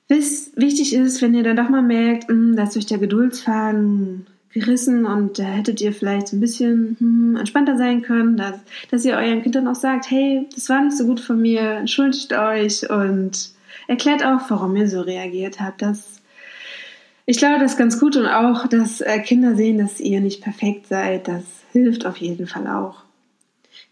Wichtig 0.08 0.92
ist, 0.92 1.22
wenn 1.22 1.34
ihr 1.34 1.44
dann 1.44 1.56
doch 1.56 1.68
mal 1.68 1.82
merkt, 1.82 2.28
hm, 2.28 2.56
dass 2.56 2.76
euch 2.76 2.86
der 2.86 2.98
Geduldsfaden 2.98 4.26
gerissen 4.52 5.06
und 5.06 5.38
da 5.38 5.44
hättet 5.44 5.80
ihr 5.80 5.92
vielleicht 5.92 6.32
ein 6.32 6.40
bisschen 6.40 6.96
hm, 6.98 7.36
entspannter 7.36 7.76
sein 7.76 8.02
können, 8.02 8.36
dass, 8.36 8.56
dass 8.90 9.04
ihr 9.04 9.14
euren 9.14 9.42
Kindern 9.42 9.68
auch 9.68 9.74
sagt, 9.76 10.10
hey, 10.10 10.48
das 10.54 10.68
war 10.68 10.82
nicht 10.82 10.96
so 10.96 11.06
gut 11.06 11.20
von 11.20 11.40
mir, 11.40 11.60
entschuldigt 11.60 12.32
euch 12.32 12.88
und 12.90 13.50
erklärt 13.86 14.24
auch, 14.24 14.40
warum 14.48 14.74
ihr 14.76 14.88
so 14.88 15.00
reagiert 15.00 15.60
habt. 15.60 15.82
Das, 15.82 16.20
ich 17.26 17.38
glaube, 17.38 17.60
das 17.60 17.72
ist 17.72 17.78
ganz 17.78 18.00
gut 18.00 18.16
und 18.16 18.26
auch, 18.26 18.66
dass 18.66 19.00
äh, 19.00 19.20
Kinder 19.20 19.54
sehen, 19.54 19.78
dass 19.78 20.00
ihr 20.00 20.20
nicht 20.20 20.42
perfekt 20.42 20.88
seid, 20.88 21.28
das 21.28 21.44
hilft 21.72 22.04
auf 22.04 22.16
jeden 22.16 22.48
Fall 22.48 22.66
auch. 22.66 23.04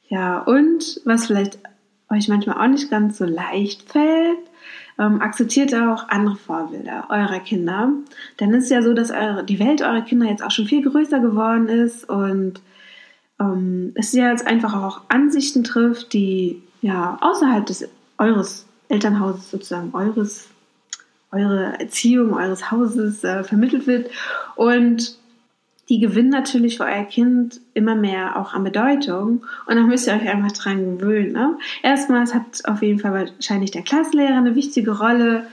Ja, 0.08 0.40
und 0.40 1.00
was 1.04 1.26
vielleicht 1.26 1.58
euch 2.10 2.28
manchmal 2.28 2.58
auch 2.58 2.70
nicht 2.70 2.90
ganz 2.90 3.18
so 3.18 3.24
leicht 3.24 3.90
fällt, 3.90 4.38
ähm, 4.98 5.20
akzeptiert 5.20 5.72
auch 5.74 6.08
andere 6.08 6.36
Vorbilder 6.36 7.06
eurer 7.08 7.40
Kinder. 7.40 7.92
Denn 8.40 8.52
es 8.54 8.64
ist 8.64 8.70
ja 8.70 8.82
so, 8.82 8.94
dass 8.94 9.10
eure, 9.10 9.44
die 9.44 9.58
Welt 9.58 9.82
eurer 9.82 10.02
Kinder 10.02 10.26
jetzt 10.26 10.42
auch 10.42 10.50
schon 10.50 10.66
viel 10.66 10.82
größer 10.82 11.20
geworden 11.20 11.68
ist 11.68 12.08
und 12.08 12.60
ähm, 13.40 13.92
es 13.94 14.12
ja 14.12 14.30
jetzt 14.30 14.46
einfach 14.46 14.74
auch 14.74 15.02
Ansichten 15.08 15.64
trifft, 15.64 16.12
die 16.12 16.62
ja 16.82 17.18
außerhalb 17.20 17.66
des 17.66 17.88
eures 18.18 18.66
Elternhauses 18.88 19.50
sozusagen 19.50 19.94
eures 19.94 20.48
eure 21.30 21.78
Erziehung 21.78 22.32
eures 22.34 22.70
Hauses 22.70 23.22
äh, 23.22 23.44
vermittelt 23.44 23.86
wird 23.86 24.10
und 24.56 25.18
die 25.88 26.00
gewinnen 26.00 26.28
natürlich 26.28 26.76
für 26.76 26.84
euer 26.84 27.04
Kind 27.04 27.60
immer 27.74 27.94
mehr 27.94 28.38
auch 28.38 28.52
an 28.52 28.64
Bedeutung 28.64 29.44
und 29.66 29.76
dann 29.76 29.86
müsst 29.86 30.06
ihr 30.06 30.14
euch 30.14 30.28
einfach 30.28 30.52
dran 30.52 30.98
gewöhnen. 30.98 31.32
Ne? 31.32 31.56
Erstmals 31.82 32.34
hat 32.34 32.62
auf 32.64 32.82
jeden 32.82 32.98
Fall 32.98 33.12
wahrscheinlich 33.12 33.70
der 33.70 33.82
Klassenlehrer 33.82 34.36
eine 34.36 34.54
wichtige 34.54 34.98
Rolle, 34.98 35.46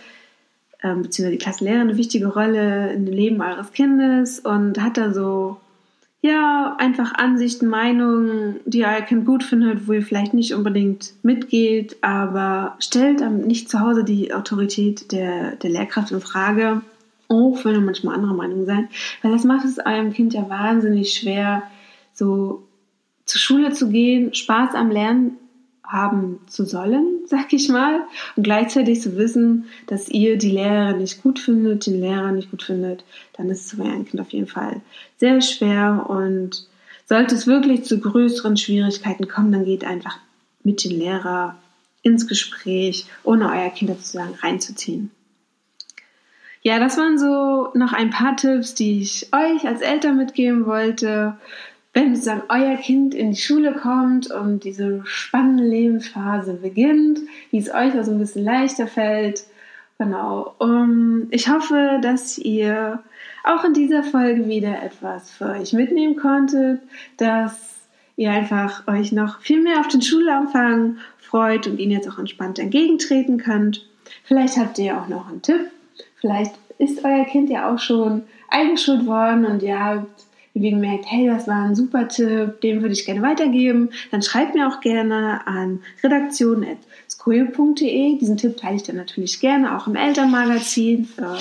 ähm, 0.83 1.03
beziehungsweise 1.03 1.37
die 1.37 1.43
Klassenlehrerin 1.43 1.89
eine 1.89 1.97
wichtige 1.97 2.27
Rolle 2.27 2.91
in 2.93 3.05
dem 3.05 3.15
Leben 3.15 3.41
eures 3.41 3.71
Kindes 3.71 4.39
und 4.39 4.81
hat 4.81 4.97
da 4.97 5.13
so, 5.13 5.57
ja, 6.21 6.75
einfach 6.79 7.13
Ansichten, 7.13 7.67
Meinungen, 7.67 8.57
die 8.65 8.83
euer 8.83 9.01
Kind 9.01 9.25
gut 9.25 9.43
findet, 9.43 9.87
wo 9.87 9.93
ihr 9.93 10.01
vielleicht 10.01 10.33
nicht 10.33 10.53
unbedingt 10.53 11.13
mitgeht, 11.23 11.97
aber 12.01 12.75
stellt 12.79 13.21
nicht 13.45 13.69
zu 13.69 13.79
Hause 13.79 14.03
die 14.03 14.33
Autorität 14.33 15.13
der, 15.13 15.55
der 15.55 15.69
Lehrkraft 15.69 16.11
in 16.11 16.19
Frage 16.19 16.81
auch 17.27 17.63
wenn 17.63 17.75
ihr 17.75 17.81
manchmal 17.81 18.15
anderer 18.15 18.33
Meinung 18.33 18.65
seid, 18.65 18.85
weil 19.21 19.31
das 19.31 19.43
macht 19.43 19.65
es 19.65 19.79
eurem 19.79 20.13
Kind 20.13 20.33
ja 20.33 20.49
wahnsinnig 20.49 21.13
schwer, 21.13 21.63
so 22.13 22.67
zur 23.25 23.41
Schule 23.41 23.71
zu 23.71 23.89
gehen, 23.89 24.33
Spaß 24.33 24.75
am 24.75 24.91
Lernen 24.91 25.37
haben 25.83 26.39
zu 26.47 26.65
sollen, 26.65 27.19
sag 27.25 27.53
ich 27.53 27.69
mal, 27.69 28.01
und 28.35 28.43
gleichzeitig 28.43 29.01
zu 29.01 29.17
wissen, 29.17 29.65
dass 29.87 30.09
ihr 30.09 30.37
die 30.37 30.51
Lehrerin 30.51 30.99
nicht 30.99 31.21
gut 31.21 31.39
findet, 31.39 31.85
den 31.85 31.99
Lehrer 31.99 32.31
nicht 32.31 32.51
gut 32.51 32.63
findet, 32.63 33.03
dann 33.33 33.49
ist 33.49 33.65
es 33.65 33.71
für 33.73 33.83
euer 33.83 34.03
Kind 34.03 34.19
auf 34.19 34.31
jeden 34.31 34.47
Fall 34.47 34.81
sehr 35.17 35.41
schwer. 35.41 36.05
Und 36.09 36.67
sollte 37.07 37.35
es 37.35 37.47
wirklich 37.47 37.83
zu 37.83 37.99
größeren 37.99 38.57
Schwierigkeiten 38.57 39.27
kommen, 39.27 39.51
dann 39.51 39.65
geht 39.65 39.83
einfach 39.83 40.17
mit 40.63 40.83
dem 40.83 40.97
Lehrer 40.97 41.57
ins 42.01 42.27
Gespräch, 42.27 43.05
ohne 43.23 43.49
euer 43.49 43.69
Kind 43.69 43.91
sozusagen 43.91 44.35
reinzuziehen. 44.35 45.11
Ja, 46.65 46.79
das 46.79 46.97
waren 46.97 47.19
so 47.19 47.69
noch 47.75 47.93
ein 47.93 48.09
paar 48.09 48.35
Tipps, 48.35 48.73
die 48.73 48.99
ich 48.99 49.27
euch 49.31 49.67
als 49.67 49.81
Eltern 49.81 50.17
mitgeben 50.17 50.65
wollte. 50.65 51.37
Wenn 51.93 52.15
sozusagen 52.15 52.41
euer 52.49 52.75
Kind 52.77 53.13
in 53.13 53.29
die 53.29 53.37
Schule 53.37 53.73
kommt 53.73 54.31
und 54.31 54.63
diese 54.63 55.01
spannende 55.05 55.63
Lebensphase 55.63 56.55
beginnt, 56.55 57.19
wie 57.51 57.59
es 57.59 57.69
euch 57.69 57.93
also 57.93 58.09
ein 58.09 58.17
bisschen 58.17 58.43
leichter 58.43 58.87
fällt. 58.87 59.43
Genau. 59.99 60.55
Um, 60.57 61.27
ich 61.29 61.49
hoffe, 61.49 61.99
dass 62.01 62.39
ihr 62.39 62.97
auch 63.43 63.63
in 63.63 63.75
dieser 63.75 64.01
Folge 64.01 64.47
wieder 64.47 64.81
etwas 64.81 65.29
für 65.29 65.51
euch 65.51 65.71
mitnehmen 65.71 66.15
konntet, 66.15 66.81
dass 67.17 67.75
ihr 68.15 68.31
einfach 68.31 68.87
euch 68.87 69.11
noch 69.11 69.39
viel 69.41 69.61
mehr 69.61 69.81
auf 69.81 69.87
den 69.87 70.01
Schulanfang 70.01 70.97
freut 71.19 71.67
und 71.67 71.77
ihn 71.77 71.91
jetzt 71.91 72.09
auch 72.09 72.17
entspannt 72.17 72.57
entgegentreten 72.57 73.37
könnt. 73.37 73.87
Vielleicht 74.23 74.57
habt 74.57 74.79
ihr 74.79 74.99
auch 74.99 75.07
noch 75.07 75.29
einen 75.29 75.43
Tipp 75.43 75.69
Vielleicht 76.15 76.53
ist 76.77 77.03
euer 77.03 77.25
Kind 77.25 77.49
ja 77.49 77.73
auch 77.73 77.79
schon 77.79 78.23
eingeschult 78.49 79.05
worden 79.05 79.45
und 79.45 79.63
ihr 79.63 79.83
habt 79.83 80.25
irgendwie 80.55 80.71
gemerkt, 80.71 81.05
hey, 81.07 81.27
das 81.27 81.47
war 81.47 81.63
ein 81.65 81.75
super 81.75 82.07
Tipp, 82.07 82.61
den 82.61 82.81
würde 82.81 82.93
ich 82.93 83.05
gerne 83.05 83.21
weitergeben. 83.21 83.89
Dann 84.11 84.21
schreibt 84.21 84.55
mir 84.55 84.69
auch 84.69 84.79
gerne 84.79 85.45
an 85.45 85.81
redaktion.skojo.de. 86.01 88.17
Diesen 88.17 88.37
Tipp 88.37 88.55
teile 88.55 88.77
ich 88.77 88.83
dann 88.83 88.95
natürlich 88.95 89.41
gerne 89.41 89.75
auch 89.75 89.87
im 89.87 89.97
Elternmagazin 89.97 91.03
für 91.05 91.37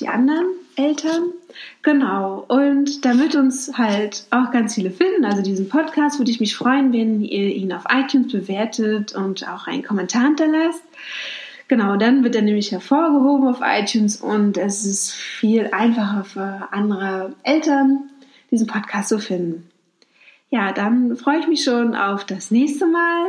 die 0.00 0.08
anderen 0.08 0.46
Eltern. 0.74 1.30
Genau. 1.82 2.44
Und 2.48 3.04
damit 3.04 3.36
uns 3.36 3.78
halt 3.78 4.26
auch 4.30 4.50
ganz 4.50 4.74
viele 4.74 4.90
finden, 4.90 5.24
also 5.24 5.40
diesen 5.40 5.68
Podcast, 5.68 6.18
würde 6.18 6.32
ich 6.32 6.40
mich 6.40 6.56
freuen, 6.56 6.92
wenn 6.92 7.22
ihr 7.22 7.54
ihn 7.54 7.72
auf 7.72 7.84
iTunes 7.88 8.32
bewertet 8.32 9.14
und 9.14 9.48
auch 9.48 9.68
einen 9.68 9.84
Kommentar 9.84 10.24
hinterlasst. 10.24 10.82
Genau, 11.68 11.96
dann 11.96 12.22
wird 12.24 12.36
er 12.36 12.42
nämlich 12.42 12.72
hervorgehoben 12.72 13.48
auf 13.48 13.60
iTunes 13.62 14.20
und 14.20 14.58
es 14.58 14.84
ist 14.84 15.12
viel 15.12 15.70
einfacher 15.72 16.24
für 16.24 16.68
andere 16.72 17.34
Eltern, 17.42 18.10
diesen 18.50 18.66
Podcast 18.66 19.08
zu 19.08 19.18
finden. 19.18 19.70
Ja, 20.50 20.72
dann 20.72 21.16
freue 21.16 21.40
ich 21.40 21.48
mich 21.48 21.64
schon 21.64 21.96
auf 21.96 22.24
das 22.24 22.50
nächste 22.50 22.86
Mal 22.86 23.26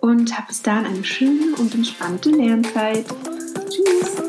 und 0.00 0.36
habe 0.36 0.48
bis 0.48 0.62
dahin 0.62 0.86
eine 0.86 1.04
schöne 1.04 1.54
und 1.58 1.74
entspannte 1.74 2.30
Lernzeit. 2.30 3.04
Tschüss! 3.68 4.23